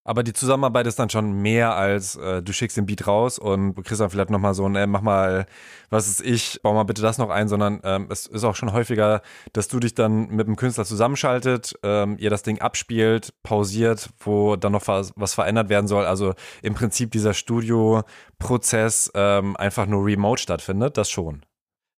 Aber 0.05 0.25
die 0.25 0.33
Zusammenarbeit 0.33 0.89
ist 0.89 0.99
dann 0.99 1.11
schon 1.11 1.33
mehr 1.43 1.77
als 1.77 2.17
äh, 2.17 2.43
du 2.43 2.53
schickst 2.53 2.77
den 2.77 2.87
Beat 2.87 3.07
raus 3.07 3.39
und 3.39 3.75
kriegst 3.85 4.01
dann 4.01 4.11
vielleicht 4.11 4.31
nochmal 4.31 4.53
so 4.55 4.69
ein, 4.69 4.75
äh, 4.75 4.87
mach 4.87 5.01
mal, 5.01 5.47
was 5.91 6.09
ist 6.09 6.21
ich, 6.21 6.61
bau 6.63 6.75
mal 6.75 6.83
bitte 6.83 7.03
das 7.03 7.19
noch 7.19 7.31
ein, 7.31 7.49
sondern 7.49 7.81
ähm, 7.85 8.09
es 8.11 8.27
ist 8.27 8.43
auch 8.43 8.57
schon 8.57 8.73
häufiger, 8.73 9.23
dass 9.53 9.69
du 9.69 9.79
dich 9.79 9.95
dann 9.95 10.29
mit 10.29 10.49
dem 10.49 10.57
Künstler 10.57 10.85
zusammenschaltet, 10.85 11.75
ähm, 11.85 12.17
ihr 12.19 12.31
das 12.31 12.43
Ding 12.43 12.61
abspielt, 12.61 13.33
pausiert, 13.45 14.11
wo 14.19 14.57
dann 14.57 14.73
noch 14.73 14.89
was, 14.89 15.13
was 15.15 15.35
verändert 15.35 15.69
werden 15.69 15.87
soll. 15.87 16.05
Also 16.05 16.35
im 16.63 16.75
Prinzip 16.75 17.13
dieser 17.13 17.33
Studio-Prozess 17.35 19.13
ähm, 19.15 19.57
einfach 19.57 19.87
nur 19.87 20.05
remote 20.05 20.43
stattfindet, 20.43 20.97
das 20.97 21.11
schon. 21.11 21.43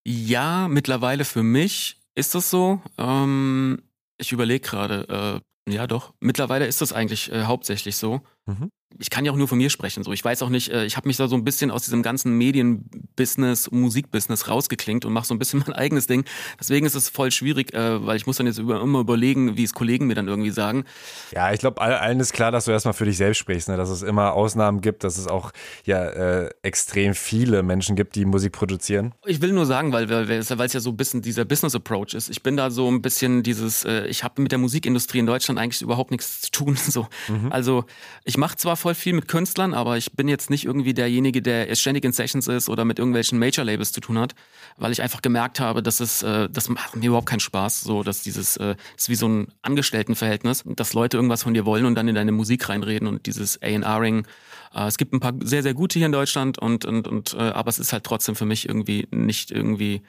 Ja, 0.06 0.68
mittlerweile 0.68 1.24
für 1.24 1.42
mich 1.42 2.02
ist 2.14 2.34
das 2.34 2.50
so. 2.50 2.82
Ähm, 2.98 3.82
ich 4.18 4.32
überlege 4.32 4.60
gerade, 4.60 5.40
äh, 5.40 5.53
Ja, 5.68 5.86
doch. 5.86 6.12
Mittlerweile 6.20 6.66
ist 6.66 6.80
das 6.80 6.92
eigentlich 6.92 7.32
äh, 7.32 7.44
hauptsächlich 7.44 7.96
so. 7.96 8.20
Mhm. 8.46 8.70
Ich 8.98 9.10
kann 9.10 9.24
ja 9.24 9.32
auch 9.32 9.36
nur 9.36 9.48
von 9.48 9.58
mir 9.58 9.70
sprechen. 9.70 10.04
So, 10.04 10.12
ich 10.12 10.24
weiß 10.24 10.42
auch 10.42 10.50
nicht. 10.50 10.70
Äh, 10.70 10.84
ich 10.84 10.96
habe 10.96 11.08
mich 11.08 11.16
da 11.16 11.26
so 11.26 11.34
ein 11.34 11.42
bisschen 11.42 11.70
aus 11.70 11.82
diesem 11.82 12.02
ganzen 12.02 12.36
Medienbusiness, 12.38 13.70
Musikbusiness 13.70 14.48
rausgeklingt 14.48 15.04
und 15.04 15.12
mache 15.12 15.26
so 15.26 15.34
ein 15.34 15.38
bisschen 15.38 15.60
mein 15.66 15.74
eigenes 15.74 16.06
Ding. 16.06 16.24
Deswegen 16.60 16.86
ist 16.86 16.94
es 16.94 17.08
voll 17.08 17.30
schwierig, 17.30 17.74
äh, 17.74 18.06
weil 18.06 18.16
ich 18.16 18.26
muss 18.26 18.36
dann 18.36 18.46
jetzt 18.46 18.58
über, 18.58 18.80
immer 18.80 19.00
überlegen, 19.00 19.56
wie 19.56 19.64
es 19.64 19.72
Kollegen 19.72 20.06
mir 20.06 20.14
dann 20.14 20.28
irgendwie 20.28 20.50
sagen. 20.50 20.84
Ja, 21.32 21.52
ich 21.52 21.58
glaube, 21.58 21.80
allen 21.80 22.20
ist 22.20 22.32
klar, 22.32 22.52
dass 22.52 22.66
du 22.66 22.70
erstmal 22.70 22.94
für 22.94 23.04
dich 23.04 23.16
selbst 23.16 23.38
sprichst, 23.38 23.68
ne? 23.68 23.76
dass 23.76 23.90
es 23.90 24.02
immer 24.02 24.34
Ausnahmen 24.34 24.80
gibt, 24.80 25.02
dass 25.02 25.18
es 25.18 25.26
auch 25.26 25.50
ja 25.84 26.04
äh, 26.04 26.50
extrem 26.62 27.14
viele 27.14 27.62
Menschen 27.62 27.96
gibt, 27.96 28.14
die 28.14 28.24
Musik 28.24 28.52
produzieren. 28.52 29.14
Ich 29.26 29.40
will 29.42 29.52
nur 29.52 29.66
sagen, 29.66 29.92
weil 29.92 30.10
es 30.30 30.48
ja 30.48 30.80
so 30.80 30.90
ein 30.90 30.96
bisschen 30.96 31.22
dieser 31.22 31.44
Business 31.44 31.74
Approach 31.74 32.14
ist. 32.14 32.30
Ich 32.30 32.42
bin 32.42 32.56
da 32.56 32.70
so 32.70 32.88
ein 32.90 33.02
bisschen 33.02 33.42
dieses. 33.42 33.84
Äh, 33.84 34.06
ich 34.06 34.22
habe 34.22 34.40
mit 34.40 34.52
der 34.52 34.58
Musikindustrie 34.58 35.18
in 35.18 35.26
Deutschland 35.26 35.58
eigentlich 35.58 35.82
überhaupt 35.82 36.10
nichts 36.10 36.42
zu 36.42 36.50
tun. 36.50 36.78
So, 36.94 37.08
mhm. 37.28 37.50
also 37.50 37.86
ich 38.24 38.33
mache 38.36 38.56
zwar 38.56 38.76
voll 38.76 38.94
viel 38.94 39.12
mit 39.12 39.28
Künstlern, 39.28 39.74
aber 39.74 39.96
ich 39.96 40.12
bin 40.12 40.28
jetzt 40.28 40.50
nicht 40.50 40.64
irgendwie 40.64 40.94
derjenige, 40.94 41.42
der 41.42 41.74
ständig 41.74 42.04
in 42.04 42.12
Sessions 42.12 42.48
ist 42.48 42.68
oder 42.68 42.84
mit 42.84 42.98
irgendwelchen 42.98 43.38
Major-Labels 43.38 43.92
zu 43.92 44.00
tun 44.00 44.18
hat, 44.18 44.34
weil 44.76 44.92
ich 44.92 45.02
einfach 45.02 45.22
gemerkt 45.22 45.60
habe, 45.60 45.82
dass 45.82 46.00
es, 46.00 46.22
äh, 46.22 46.48
das 46.50 46.68
macht 46.68 46.96
mir 46.96 47.06
überhaupt 47.06 47.28
keinen 47.28 47.40
Spaß, 47.40 47.82
so 47.82 48.02
dass 48.02 48.22
dieses, 48.22 48.56
äh, 48.56 48.76
ist 48.96 49.08
wie 49.08 49.14
so 49.14 49.28
ein 49.28 49.48
Angestelltenverhältnis, 49.62 50.64
dass 50.66 50.94
Leute 50.94 51.16
irgendwas 51.16 51.42
von 51.42 51.54
dir 51.54 51.64
wollen 51.64 51.84
und 51.84 51.94
dann 51.94 52.08
in 52.08 52.14
deine 52.14 52.32
Musik 52.32 52.68
reinreden 52.68 53.08
und 53.08 53.26
dieses 53.26 53.60
A&R-Ing. 53.62 54.26
Äh, 54.74 54.86
es 54.86 54.96
gibt 54.96 55.12
ein 55.12 55.20
paar 55.20 55.34
sehr, 55.40 55.62
sehr 55.62 55.74
gute 55.74 55.98
hier 55.98 56.06
in 56.06 56.12
Deutschland 56.12 56.58
und, 56.58 56.84
und, 56.84 57.08
und 57.08 57.34
äh, 57.34 57.38
aber 57.38 57.68
es 57.68 57.78
ist 57.78 57.92
halt 57.92 58.04
trotzdem 58.04 58.36
für 58.36 58.46
mich 58.46 58.68
irgendwie 58.68 59.06
nicht 59.10 59.50
irgendwie 59.50 60.02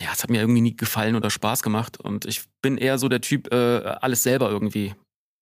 ja, 0.00 0.08
es 0.12 0.22
hat 0.22 0.30
mir 0.30 0.40
irgendwie 0.40 0.62
nie 0.62 0.76
gefallen 0.76 1.14
oder 1.14 1.30
Spaß 1.30 1.62
gemacht. 1.62 2.00
Und 2.00 2.24
ich 2.24 2.42
bin 2.62 2.78
eher 2.78 2.98
so 2.98 3.08
der 3.08 3.20
Typ, 3.20 3.52
äh, 3.52 3.56
alles 3.56 4.22
selber 4.22 4.50
irgendwie 4.50 4.94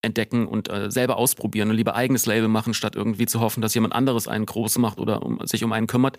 entdecken 0.03 0.47
und 0.47 0.71
äh, 0.71 0.91
selber 0.91 1.17
ausprobieren 1.17 1.71
und 1.71 1.77
lieber 1.77 1.95
eigenes 1.95 2.27
Label 2.27 2.49
machen, 2.49 2.75
statt 2.75 2.97
irgendwie 2.97 3.27
zu 3.27 3.41
hoffen, 3.41 3.61
dass 3.61 3.75
jemand 3.75 3.95
anderes 3.95 4.29
einen 4.29 4.47
groß 4.47 4.79
macht 4.79 4.99
oder 4.99 5.23
um, 5.23 5.45
sich 5.47 5.65
um 5.65 5.73
einen 5.73 5.87
kümmert. 5.87 6.17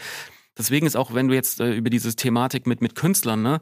Deswegen 0.58 0.86
ist 0.86 0.98
auch, 0.98 1.14
wenn 1.14 1.30
du 1.30 1.34
jetzt 1.34 1.62
äh, 1.62 1.74
über 1.74 1.90
diese 1.90 2.16
Thematik 2.16 2.68
mit, 2.68 2.82
mit 2.82 2.96
Künstlern, 2.96 3.42
ne, 3.42 3.62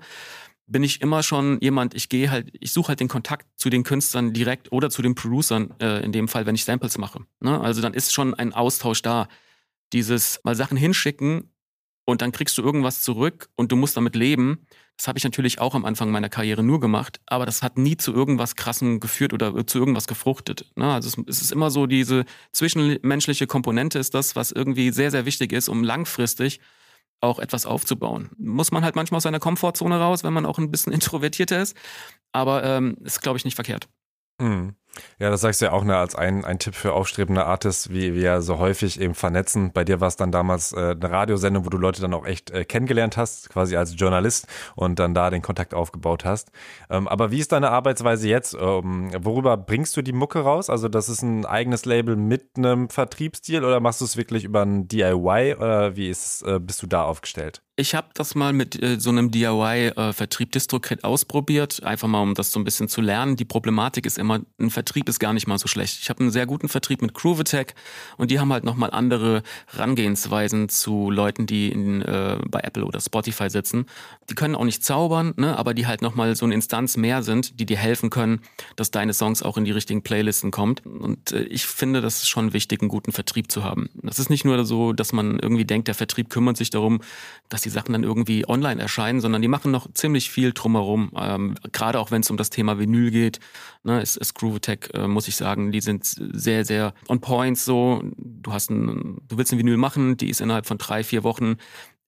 bin 0.67 0.83
ich 0.83 1.01
immer 1.01 1.23
schon 1.23 1.59
jemand, 1.61 1.93
ich 1.93 2.09
gehe 2.09 2.29
halt, 2.29 2.49
ich 2.59 2.73
suche 2.73 2.89
halt 2.89 2.99
den 2.99 3.07
Kontakt 3.07 3.47
zu 3.55 3.69
den 3.69 3.83
Künstlern 3.83 4.33
direkt 4.33 4.71
oder 4.71 4.89
zu 4.89 5.01
den 5.01 5.15
Producern, 5.15 5.73
äh, 5.79 6.03
in 6.03 6.11
dem 6.11 6.27
Fall, 6.27 6.45
wenn 6.45 6.55
ich 6.55 6.65
Samples 6.65 6.97
mache. 6.97 7.21
Ne? 7.39 7.59
Also 7.61 7.81
dann 7.81 7.93
ist 7.93 8.13
schon 8.13 8.33
ein 8.33 8.53
Austausch 8.53 9.01
da. 9.01 9.27
Dieses 9.93 10.41
mal 10.43 10.55
Sachen 10.55 10.75
hinschicken 10.75 11.49
und 12.07 12.23
dann 12.23 12.31
kriegst 12.31 12.57
du 12.57 12.63
irgendwas 12.63 13.03
zurück 13.03 13.49
und 13.55 13.71
du 13.71 13.75
musst 13.75 13.95
damit 13.97 14.15
leben 14.15 14.65
das 14.97 15.07
habe 15.07 15.19
ich 15.19 15.23
natürlich 15.23 15.61
auch 15.61 15.75
am 15.75 15.85
Anfang 15.85 16.09
meiner 16.09 16.27
Karriere 16.27 16.63
nur 16.63 16.79
gemacht, 16.79 17.21
aber 17.27 17.45
das 17.45 17.61
hat 17.61 17.77
nie 17.77 17.97
zu 17.97 18.13
irgendwas 18.13 18.55
Krassem 18.55 18.99
geführt 18.99 19.31
oder 19.31 19.65
zu 19.67 19.77
irgendwas 19.77 20.07
gefruchtet. 20.07 20.65
Ne? 20.75 20.91
Also 20.91 21.23
es 21.27 21.41
ist 21.41 21.51
immer 21.51 21.69
so, 21.69 21.85
diese 21.85 22.25
zwischenmenschliche 22.51 23.45
Komponente 23.45 23.99
ist 23.99 24.15
das, 24.15 24.35
was 24.35 24.51
irgendwie 24.51 24.89
sehr, 24.89 25.11
sehr 25.11 25.25
wichtig 25.25 25.53
ist, 25.53 25.69
um 25.69 25.83
langfristig 25.83 26.59
auch 27.21 27.37
etwas 27.37 27.67
aufzubauen. 27.67 28.31
Muss 28.37 28.71
man 28.71 28.83
halt 28.83 28.95
manchmal 28.95 29.17
aus 29.17 29.23
seiner 29.23 29.39
Komfortzone 29.39 29.99
raus, 29.99 30.23
wenn 30.23 30.33
man 30.33 30.47
auch 30.47 30.57
ein 30.57 30.71
bisschen 30.71 30.93
introvertierter 30.93 31.61
ist, 31.61 31.77
aber 32.31 32.63
ähm, 32.63 32.97
ist, 33.03 33.21
glaube 33.21 33.37
ich, 33.37 33.45
nicht 33.45 33.55
verkehrt. 33.55 33.87
Mhm. 34.39 34.75
Ja, 35.19 35.29
das 35.29 35.41
sagst 35.41 35.61
du 35.61 35.65
ja 35.65 35.71
auch 35.71 35.83
ne, 35.83 35.97
als 35.97 36.15
ein, 36.15 36.45
ein 36.45 36.59
Tipp 36.59 36.75
für 36.75 36.93
aufstrebende 36.93 37.45
Artists, 37.45 37.89
wie 37.89 38.13
wir 38.13 38.41
so 38.41 38.59
häufig 38.59 38.99
eben 38.99 39.15
vernetzen. 39.15 39.71
Bei 39.73 39.83
dir 39.83 39.99
war 40.01 40.07
es 40.07 40.15
dann 40.15 40.31
damals 40.31 40.73
äh, 40.73 40.95
eine 40.99 41.11
Radiosendung, 41.11 41.65
wo 41.65 41.69
du 41.69 41.77
Leute 41.77 42.01
dann 42.01 42.13
auch 42.13 42.25
echt 42.25 42.51
äh, 42.51 42.65
kennengelernt 42.65 43.17
hast, 43.17 43.49
quasi 43.49 43.75
als 43.75 43.99
Journalist 43.99 44.47
und 44.75 44.99
dann 44.99 45.13
da 45.13 45.29
den 45.29 45.41
Kontakt 45.41 45.73
aufgebaut 45.73 46.25
hast. 46.25 46.51
Ähm, 46.89 47.07
aber 47.07 47.31
wie 47.31 47.39
ist 47.39 47.51
deine 47.51 47.71
Arbeitsweise 47.71 48.27
jetzt? 48.27 48.55
Ähm, 48.59 49.11
worüber 49.19 49.57
bringst 49.57 49.95
du 49.97 50.01
die 50.01 50.13
Mucke 50.13 50.39
raus? 50.39 50.69
Also 50.69 50.87
das 50.87 51.09
ist 51.09 51.21
ein 51.21 51.45
eigenes 51.45 51.85
Label 51.85 52.15
mit 52.15 52.57
einem 52.57 52.89
Vertriebsstil 52.89 53.63
oder 53.63 53.79
machst 53.79 54.01
du 54.01 54.05
es 54.05 54.17
wirklich 54.17 54.43
über 54.43 54.63
ein 54.63 54.87
DIY 54.87 55.55
oder 55.55 55.95
wie 55.95 56.09
ist, 56.09 56.43
äh, 56.43 56.59
bist 56.59 56.81
du 56.81 56.87
da 56.87 57.03
aufgestellt? 57.03 57.61
Ich 57.79 57.93
habe 57.93 58.07
das 58.15 58.33
mal 58.33 58.53
mit 58.53 58.81
äh, 58.81 58.99
so 58.99 59.11
einem 59.11 59.29
DIY-Vertrieb 59.29 60.47
äh, 60.47 60.51
DistroKit 60.51 61.03
ausprobiert, 61.03 61.83
einfach 61.83 62.07
mal 62.07 62.23
um 62.23 62.33
das 62.33 62.51
so 62.51 62.59
ein 62.59 62.63
bisschen 62.63 62.87
zu 62.87 63.01
lernen. 63.01 63.35
Die 63.35 63.45
Problematik 63.45 64.07
ist 64.07 64.17
immer, 64.17 64.39
ein 64.59 64.71
Vertrieb 64.71 64.86
ist 64.95 65.19
gar 65.19 65.33
nicht 65.33 65.47
mal 65.47 65.57
so 65.57 65.67
schlecht. 65.67 65.99
Ich 66.01 66.09
habe 66.09 66.21
einen 66.21 66.31
sehr 66.31 66.45
guten 66.45 66.69
Vertrieb 66.69 67.01
mit 67.01 67.13
Groovetech 67.13 67.73
und 68.17 68.31
die 68.31 68.39
haben 68.39 68.51
halt 68.51 68.63
nochmal 68.63 68.91
andere 68.91 69.43
Rangehensweisen 69.73 70.69
zu 70.69 71.11
Leuten, 71.11 71.45
die 71.45 71.69
in, 71.69 72.01
äh, 72.01 72.37
bei 72.47 72.59
Apple 72.61 72.85
oder 72.85 72.99
Spotify 72.99 73.49
sitzen. 73.49 73.85
Die 74.29 74.35
können 74.35 74.55
auch 74.55 74.63
nicht 74.63 74.83
zaubern, 74.83 75.33
ne, 75.37 75.57
aber 75.57 75.73
die 75.73 75.87
halt 75.87 76.01
nochmal 76.01 76.35
so 76.35 76.45
eine 76.45 76.55
Instanz 76.55 76.97
mehr 76.97 77.23
sind, 77.23 77.59
die 77.59 77.65
dir 77.65 77.77
helfen 77.77 78.09
können, 78.09 78.41
dass 78.75 78.91
deine 78.91 79.13
Songs 79.13 79.43
auch 79.43 79.57
in 79.57 79.65
die 79.65 79.71
richtigen 79.71 80.01
Playlisten 80.03 80.51
kommt. 80.51 80.85
Und 80.85 81.31
äh, 81.31 81.43
ich 81.43 81.65
finde, 81.65 82.01
das 82.01 82.17
ist 82.17 82.29
schon 82.29 82.53
wichtig, 82.53 82.81
einen 82.81 82.89
guten 82.89 83.11
Vertrieb 83.11 83.51
zu 83.51 83.63
haben. 83.63 83.89
Das 84.01 84.19
ist 84.19 84.29
nicht 84.29 84.45
nur 84.45 84.63
so, 84.65 84.93
dass 84.93 85.13
man 85.13 85.39
irgendwie 85.39 85.65
denkt, 85.65 85.87
der 85.87 85.95
Vertrieb 85.95 86.29
kümmert 86.29 86.57
sich 86.57 86.69
darum, 86.69 87.01
dass 87.49 87.61
die 87.61 87.69
Sachen 87.69 87.93
dann 87.93 88.03
irgendwie 88.03 88.47
online 88.47 88.81
erscheinen, 88.81 89.21
sondern 89.21 89.41
die 89.41 89.47
machen 89.47 89.71
noch 89.71 89.91
ziemlich 89.93 90.29
viel 90.29 90.53
drumherum. 90.53 91.11
Ähm, 91.17 91.55
Gerade 91.71 91.99
auch 91.99 92.11
wenn 92.11 92.21
es 92.21 92.29
um 92.29 92.37
das 92.37 92.49
Thema 92.49 92.79
Vinyl 92.79 93.11
geht, 93.11 93.39
ne, 93.87 94.01
ist, 94.01 94.17
ist 94.17 94.35
Groovetech, 94.35 94.89
äh, 94.93 95.07
muss 95.07 95.27
ich 95.27 95.35
sagen, 95.35 95.71
die 95.71 95.81
sind 95.81 96.05
sehr, 96.05 96.65
sehr 96.65 96.93
on 97.07 97.19
point 97.21 97.57
so. 97.57 98.03
Du 98.17 98.53
hast 98.53 98.69
ein, 98.69 99.17
du 99.27 99.37
willst 99.37 99.51
ein 99.51 99.57
Vinyl 99.57 99.77
machen, 99.77 100.17
die 100.17 100.29
ist 100.29 100.41
innerhalb 100.41 100.67
von 100.67 100.77
drei, 100.77 101.03
vier 101.03 101.23
Wochen 101.23 101.55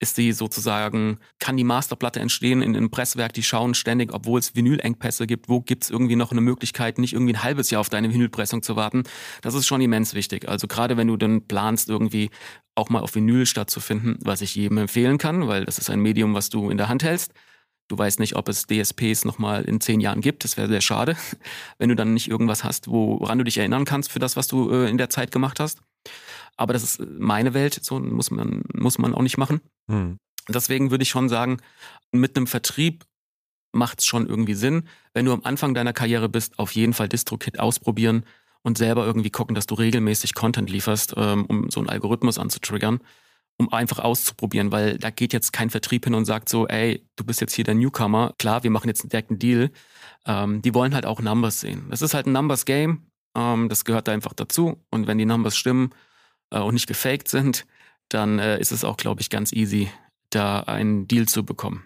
ist 0.02 0.18
die 0.18 0.32
sozusagen, 0.32 1.20
kann 1.40 1.58
die 1.58 1.66
Masterplatte 1.66 2.22
entstehen 2.22 2.62
in 2.62 2.76
einem 2.76 2.90
Presswerk, 2.90 3.34
die 3.34 3.44
schauen 3.44 3.74
ständig, 3.74 4.14
obwohl 4.14 4.40
es 4.40 4.56
Vinylengpässe 4.56 5.28
gibt, 5.28 5.50
wo 5.50 5.60
gibt 5.60 5.84
es 5.84 5.90
irgendwie 5.90 6.16
noch 6.16 6.32
eine 6.32 6.40
Möglichkeit, 6.40 7.00
nicht 7.00 7.14
irgendwie 7.14 7.34
ein 7.34 7.44
halbes 7.44 7.70
Jahr 7.70 7.82
auf 7.82 7.90
deine 7.90 8.14
Vinylpressung 8.14 8.64
zu 8.64 8.78
warten. 8.78 9.04
Das 9.42 9.56
ist 9.56 9.68
schon 9.68 9.82
immens 9.82 10.14
wichtig. 10.14 10.48
Also 10.48 10.68
gerade 10.68 10.96
wenn 10.96 11.08
du 11.08 11.18
dann 11.18 11.48
planst, 11.48 11.90
irgendwie 11.90 12.30
auch 12.76 12.90
mal 12.90 13.02
auf 13.02 13.14
Vinyl 13.16 13.46
stattzufinden, 13.46 14.18
was 14.24 14.40
ich 14.42 14.56
jedem 14.56 14.78
empfehlen 14.78 15.18
kann, 15.18 15.50
weil 15.50 15.66
das 15.66 15.78
ist 15.78 15.90
ein 15.90 16.00
Medium, 16.00 16.34
was 16.34 16.50
du 16.50 16.70
in 16.70 16.78
der 16.78 16.88
Hand 16.88 17.04
hältst. 17.04 17.34
Du 17.90 17.98
weißt 17.98 18.20
nicht, 18.20 18.36
ob 18.36 18.48
es 18.48 18.68
DSPs 18.68 19.26
nochmal 19.26 19.64
in 19.64 19.82
zehn 19.82 20.00
Jahren 20.00 20.22
gibt. 20.22 20.44
Das 20.44 20.58
wäre 20.58 20.68
sehr 20.68 20.82
schade, 20.82 21.18
wenn 21.80 21.90
du 21.90 21.96
dann 21.96 22.14
nicht 22.14 22.30
irgendwas 22.30 22.64
hast, 22.64 22.88
woran 22.88 23.40
du 23.40 23.44
dich 23.44 23.58
erinnern 23.58 23.84
kannst 23.84 24.12
für 24.12 24.20
das, 24.20 24.38
was 24.38 24.48
du 24.48 24.72
äh, 24.72 24.90
in 24.90 24.98
der 24.98 25.10
Zeit 25.10 25.32
gemacht 25.32 25.60
hast. 25.60 25.82
Aber 26.56 26.74
das 26.74 26.84
ist 26.84 27.02
meine 27.18 27.54
Welt, 27.54 27.80
so 27.82 28.00
muss 28.00 28.32
man, 28.32 28.64
muss 28.74 29.00
man 29.00 29.14
auch 29.16 29.22
nicht 29.22 29.38
machen. 29.38 29.62
Hm. 29.90 30.18
Deswegen 30.48 30.92
würde 30.92 31.04
ich 31.04 31.10
schon 31.10 31.30
sagen, 31.30 31.58
mit 32.12 32.38
einem 32.38 32.48
Vertrieb 32.48 33.06
macht 33.72 34.00
es 34.00 34.06
schon 34.06 34.28
irgendwie 34.28 34.56
Sinn. 34.56 34.88
Wenn 35.14 35.26
du 35.26 35.34
am 35.34 35.44
Anfang 35.44 35.74
deiner 35.74 35.94
Karriere 35.94 36.30
bist, 36.30 36.60
auf 36.60 36.72
jeden 36.74 36.94
Fall 36.94 37.10
DistroKit 37.10 37.60
ausprobieren 37.60 38.24
und 38.62 38.78
selber 38.78 39.06
irgendwie 39.06 39.30
gucken, 39.30 39.56
dass 39.56 39.68
du 39.68 39.76
regelmäßig 39.76 40.36
Content 40.36 40.70
lieferst, 40.70 41.14
ähm, 41.18 41.46
um 41.46 41.72
so 41.72 41.80
einen 41.80 41.90
Algorithmus 41.90 42.38
anzutriggern, 42.38 43.00
um 43.60 43.72
einfach 43.72 44.00
auszuprobieren, 44.00 44.72
weil 44.72 44.98
da 44.98 45.12
geht 45.12 45.34
jetzt 45.34 45.54
kein 45.54 45.70
Vertrieb 45.70 46.06
hin 46.06 46.16
und 46.16 46.26
sagt 46.26 46.50
so, 46.50 46.68
ey, 46.68 47.06
du 47.18 47.24
bist 47.24 47.42
jetzt 47.42 47.54
hier 47.54 47.66
der 47.66 47.76
Newcomer, 47.76 48.34
klar, 48.40 48.64
wir 48.64 48.72
machen 48.72 48.88
jetzt 48.88 49.04
direkt 49.12 49.30
einen 49.30 49.40
Deal. 49.40 49.70
Ähm, 50.26 50.62
die 50.62 50.74
wollen 50.74 50.96
halt 50.96 51.06
auch 51.06 51.22
Numbers 51.22 51.60
sehen. 51.60 51.88
Das 51.90 52.02
ist 52.02 52.14
halt 52.14 52.26
ein 52.26 52.32
Numbers 52.32 52.66
Game, 52.66 53.12
ähm, 53.38 53.70
das 53.70 53.86
gehört 53.86 54.08
da 54.08 54.14
einfach 54.14 54.34
dazu 54.34 54.84
und 54.90 55.08
wenn 55.08 55.18
die 55.18 55.26
Numbers 55.26 55.56
stimmen, 55.56 55.92
äh, 56.52 56.60
und 56.60 56.74
nicht 56.74 56.88
gefaked 56.88 57.28
sind, 57.28 57.66
dann 58.10 58.40
äh, 58.40 58.60
ist 58.60 58.72
es 58.72 58.84
auch, 58.84 58.98
glaube 58.98 59.22
ich, 59.22 59.30
ganz 59.30 59.54
easy, 59.54 59.92
da 60.30 60.62
einen 60.62 61.08
Deal 61.08 61.28
zu 61.28 61.46
bekommen. 61.46 61.86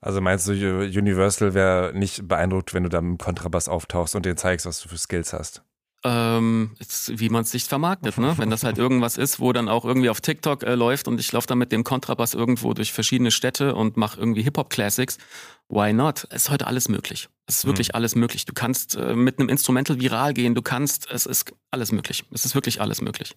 Also 0.00 0.20
meinst 0.20 0.46
du, 0.46 0.52
Universal 0.52 1.54
wäre 1.54 1.92
nicht 1.94 2.28
beeindruckt, 2.28 2.74
wenn 2.74 2.82
du 2.82 2.90
da 2.90 3.00
mit 3.00 3.20
dem 3.20 3.24
Kontrabass 3.24 3.68
auftauchst 3.68 4.14
und 4.14 4.26
denen 4.26 4.36
zeigst, 4.36 4.66
was 4.66 4.80
du 4.80 4.88
für 4.88 4.98
Skills 4.98 5.32
hast? 5.32 5.62
Ähm, 6.06 6.72
ist, 6.78 7.18
wie 7.18 7.30
man 7.30 7.44
es 7.44 7.50
sich 7.50 7.64
vermarktet, 7.64 8.18
ne? 8.18 8.34
Wenn 8.36 8.50
das 8.50 8.62
halt 8.62 8.76
irgendwas 8.76 9.16
ist, 9.16 9.40
wo 9.40 9.54
dann 9.54 9.70
auch 9.70 9.86
irgendwie 9.86 10.10
auf 10.10 10.20
TikTok 10.20 10.62
äh, 10.62 10.74
läuft 10.74 11.08
und 11.08 11.18
ich 11.18 11.32
laufe 11.32 11.46
dann 11.46 11.56
mit 11.56 11.72
dem 11.72 11.82
Kontrabass 11.82 12.34
irgendwo 12.34 12.74
durch 12.74 12.92
verschiedene 12.92 13.30
Städte 13.30 13.74
und 13.74 13.96
mache 13.96 14.20
irgendwie 14.20 14.42
Hip-Hop-Classics, 14.42 15.16
why 15.70 15.94
not? 15.94 16.26
Es 16.28 16.44
ist 16.44 16.50
heute 16.50 16.66
alles 16.66 16.90
möglich. 16.90 17.30
Es 17.46 17.58
ist 17.58 17.64
wirklich 17.64 17.88
mhm. 17.88 17.94
alles 17.94 18.16
möglich. 18.16 18.44
Du 18.44 18.52
kannst 18.52 18.96
äh, 18.96 19.14
mit 19.14 19.38
einem 19.38 19.48
Instrumental 19.48 19.98
viral 19.98 20.34
gehen, 20.34 20.54
du 20.54 20.60
kannst, 20.60 21.10
es 21.10 21.24
ist 21.24 21.54
alles 21.70 21.90
möglich. 21.90 22.24
Es 22.32 22.44
ist 22.44 22.54
wirklich 22.54 22.82
alles 22.82 23.00
möglich. 23.00 23.34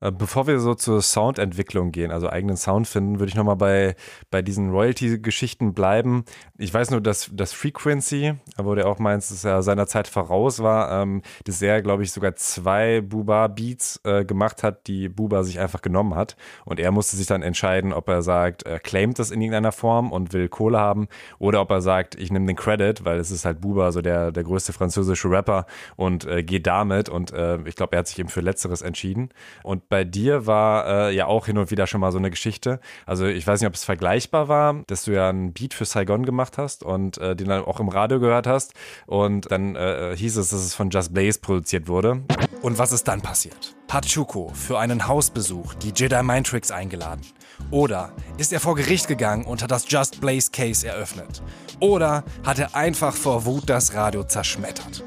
Äh, 0.00 0.12
bevor 0.12 0.46
wir 0.46 0.60
so 0.60 0.74
zur 0.74 1.02
Soundentwicklung 1.02 1.90
gehen, 1.90 2.12
also 2.12 2.28
eigenen 2.28 2.56
Sound 2.56 2.86
finden, 2.86 3.18
würde 3.18 3.30
ich 3.30 3.34
nochmal 3.34 3.56
bei, 3.56 3.96
bei 4.30 4.42
diesen 4.42 4.70
Royalty-Geschichten 4.70 5.74
bleiben. 5.74 6.24
Ich 6.56 6.72
weiß 6.72 6.90
nur, 6.90 7.00
dass 7.00 7.30
das 7.32 7.52
Frequency, 7.52 8.34
wo 8.56 8.74
der 8.74 8.86
auch 8.86 8.98
meinst, 8.98 9.30
dass 9.32 9.44
er 9.44 9.62
seiner 9.62 9.86
Zeit 9.86 10.06
voraus 10.06 10.62
war, 10.62 11.02
ähm, 11.02 11.22
dass 11.44 11.60
er, 11.62 11.82
glaube 11.82 12.04
ich, 12.04 12.12
sogar 12.12 12.36
zwei 12.36 13.00
Buba-Beats 13.00 14.00
äh, 14.04 14.24
gemacht 14.24 14.62
hat, 14.62 14.86
die 14.86 15.08
Buba 15.08 15.42
sich 15.42 15.58
einfach 15.58 15.82
genommen 15.82 16.14
hat. 16.14 16.36
Und 16.64 16.78
er 16.78 16.92
musste 16.92 17.16
sich 17.16 17.26
dann 17.26 17.42
entscheiden, 17.42 17.92
ob 17.92 18.08
er 18.08 18.22
sagt, 18.22 18.62
er 18.62 18.78
claimt 18.78 19.18
das 19.18 19.30
in 19.30 19.40
irgendeiner 19.40 19.72
Form 19.72 20.12
und 20.12 20.32
will 20.32 20.48
Kohle 20.48 20.78
haben, 20.78 21.08
oder 21.38 21.60
ob 21.60 21.70
er 21.70 21.80
sagt, 21.80 22.14
ich 22.14 22.30
nehme 22.30 22.46
den 22.46 22.56
Credit, 22.56 23.04
weil 23.04 23.18
es 23.18 23.30
ist 23.30 23.44
halt 23.44 23.60
Buba, 23.60 23.90
so 23.90 24.00
der, 24.00 24.30
der 24.30 24.44
größte 24.44 24.72
französische 24.72 25.28
Rapper 25.28 25.66
und 25.96 26.24
äh, 26.24 26.42
geht 26.44 26.66
damit. 26.66 27.08
Und 27.08 27.32
äh, 27.32 27.58
ich 27.64 27.74
glaube, 27.74 27.96
er 27.96 28.00
hat 28.00 28.08
sich 28.08 28.18
eben 28.18 28.28
für 28.28 28.40
Letzteres 28.40 28.82
entschieden. 28.82 29.30
Und 29.62 29.87
bei 29.88 30.04
dir 30.04 30.46
war 30.46 31.08
äh, 31.08 31.14
ja 31.14 31.26
auch 31.26 31.46
hin 31.46 31.58
und 31.58 31.70
wieder 31.70 31.86
schon 31.86 32.00
mal 32.00 32.12
so 32.12 32.18
eine 32.18 32.30
Geschichte. 32.30 32.80
Also 33.06 33.26
ich 33.26 33.46
weiß 33.46 33.60
nicht, 33.60 33.68
ob 33.68 33.74
es 33.74 33.84
vergleichbar 33.84 34.48
war, 34.48 34.82
dass 34.86 35.04
du 35.04 35.12
ja 35.12 35.28
einen 35.28 35.52
Beat 35.52 35.74
für 35.74 35.84
Saigon 35.84 36.24
gemacht 36.24 36.58
hast 36.58 36.82
und 36.82 37.18
äh, 37.18 37.34
den 37.34 37.48
dann 37.48 37.64
auch 37.64 37.80
im 37.80 37.88
Radio 37.88 38.20
gehört 38.20 38.46
hast. 38.46 38.74
Und 39.06 39.50
dann 39.50 39.76
äh, 39.76 40.14
hieß 40.16 40.36
es, 40.36 40.50
dass 40.50 40.60
es 40.60 40.74
von 40.74 40.90
Just 40.90 41.14
Blaze 41.14 41.40
produziert 41.40 41.88
wurde. 41.88 42.22
Und 42.62 42.78
was 42.78 42.92
ist 42.92 43.08
dann 43.08 43.20
passiert? 43.20 43.76
Hat 43.90 44.06
Chuko 44.06 44.50
für 44.52 44.78
einen 44.78 45.06
Hausbesuch 45.06 45.74
die 45.74 45.92
Jedi 45.94 46.22
Mind 46.22 46.46
Tricks 46.46 46.70
eingeladen? 46.70 47.22
Oder 47.70 48.12
ist 48.36 48.52
er 48.52 48.60
vor 48.60 48.74
Gericht 48.74 49.08
gegangen 49.08 49.44
und 49.44 49.62
hat 49.62 49.70
das 49.70 49.90
Just 49.90 50.20
Blaze 50.20 50.50
Case 50.50 50.86
eröffnet? 50.86 51.42
Oder 51.80 52.24
hat 52.44 52.58
er 52.58 52.74
einfach 52.74 53.14
vor 53.14 53.44
Wut 53.46 53.64
das 53.66 53.94
Radio 53.94 54.24
zerschmettert? 54.24 55.02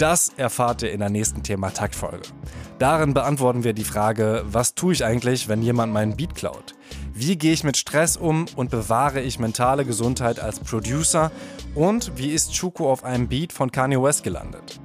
Das 0.00 0.32
erfahrt 0.38 0.80
ihr 0.80 0.92
in 0.92 1.00
der 1.00 1.10
nächsten 1.10 1.42
Thema-Takt-Folge. 1.42 2.22
Darin 2.78 3.12
beantworten 3.12 3.64
wir 3.64 3.74
die 3.74 3.84
Frage, 3.84 4.42
was 4.46 4.74
tue 4.74 4.94
ich 4.94 5.04
eigentlich, 5.04 5.46
wenn 5.46 5.60
jemand 5.60 5.92
meinen 5.92 6.16
Beat 6.16 6.34
klaut? 6.34 6.74
Wie 7.12 7.36
gehe 7.36 7.52
ich 7.52 7.64
mit 7.64 7.76
Stress 7.76 8.16
um 8.16 8.46
und 8.56 8.70
bewahre 8.70 9.20
ich 9.20 9.38
mentale 9.38 9.84
Gesundheit 9.84 10.40
als 10.40 10.58
Producer? 10.58 11.30
Und 11.74 12.12
wie 12.16 12.30
ist 12.30 12.54
Chuko 12.54 12.90
auf 12.90 13.04
einem 13.04 13.28
Beat 13.28 13.52
von 13.52 13.70
Kanye 13.70 14.02
West 14.02 14.22
gelandet? 14.22 14.80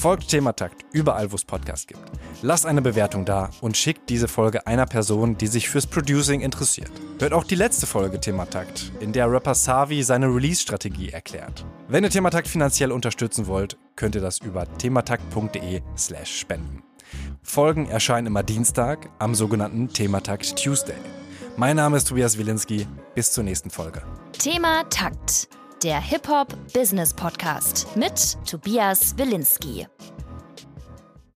Folgt 0.00 0.28
Thematakt 0.28 0.86
überall, 0.92 1.30
wo 1.30 1.36
es 1.36 1.44
Podcasts 1.44 1.86
gibt. 1.86 2.00
Lasst 2.40 2.64
eine 2.64 2.80
Bewertung 2.80 3.26
da 3.26 3.50
und 3.60 3.76
schickt 3.76 4.08
diese 4.08 4.28
Folge 4.28 4.66
einer 4.66 4.86
Person, 4.86 5.36
die 5.36 5.46
sich 5.46 5.68
fürs 5.68 5.86
Producing 5.86 6.40
interessiert. 6.40 6.90
Hört 7.18 7.34
auch 7.34 7.44
die 7.44 7.54
letzte 7.54 7.86
Folge 7.86 8.18
Thematakt, 8.18 8.92
in 9.00 9.12
der 9.12 9.30
Rapper 9.30 9.54
Savi 9.54 10.02
seine 10.02 10.34
Release-Strategie 10.34 11.10
erklärt. 11.10 11.66
Wenn 11.86 12.02
ihr 12.02 12.08
Thematakt 12.08 12.48
finanziell 12.48 12.92
unterstützen 12.92 13.46
wollt, 13.46 13.76
könnt 13.94 14.14
ihr 14.14 14.22
das 14.22 14.38
über 14.38 14.64
thematakt.de 14.78 15.82
slash 15.98 16.34
spenden. 16.34 16.82
Folgen 17.42 17.84
erscheinen 17.84 18.28
immer 18.28 18.42
Dienstag 18.42 19.10
am 19.18 19.34
sogenannten 19.34 19.88
Thematakt 19.88 20.56
Tuesday. 20.56 20.96
Mein 21.58 21.76
Name 21.76 21.98
ist 21.98 22.08
Tobias 22.08 22.38
Wilinski. 22.38 22.86
Bis 23.14 23.32
zur 23.32 23.44
nächsten 23.44 23.68
Folge. 23.68 24.00
Thema 24.32 24.84
Takt 24.88 25.50
der 25.82 26.00
Hip-Hop 26.00 26.54
Business 26.74 27.14
Podcast 27.14 27.86
mit 27.96 28.36
Tobias 28.46 29.16
Wilinski. 29.16 29.86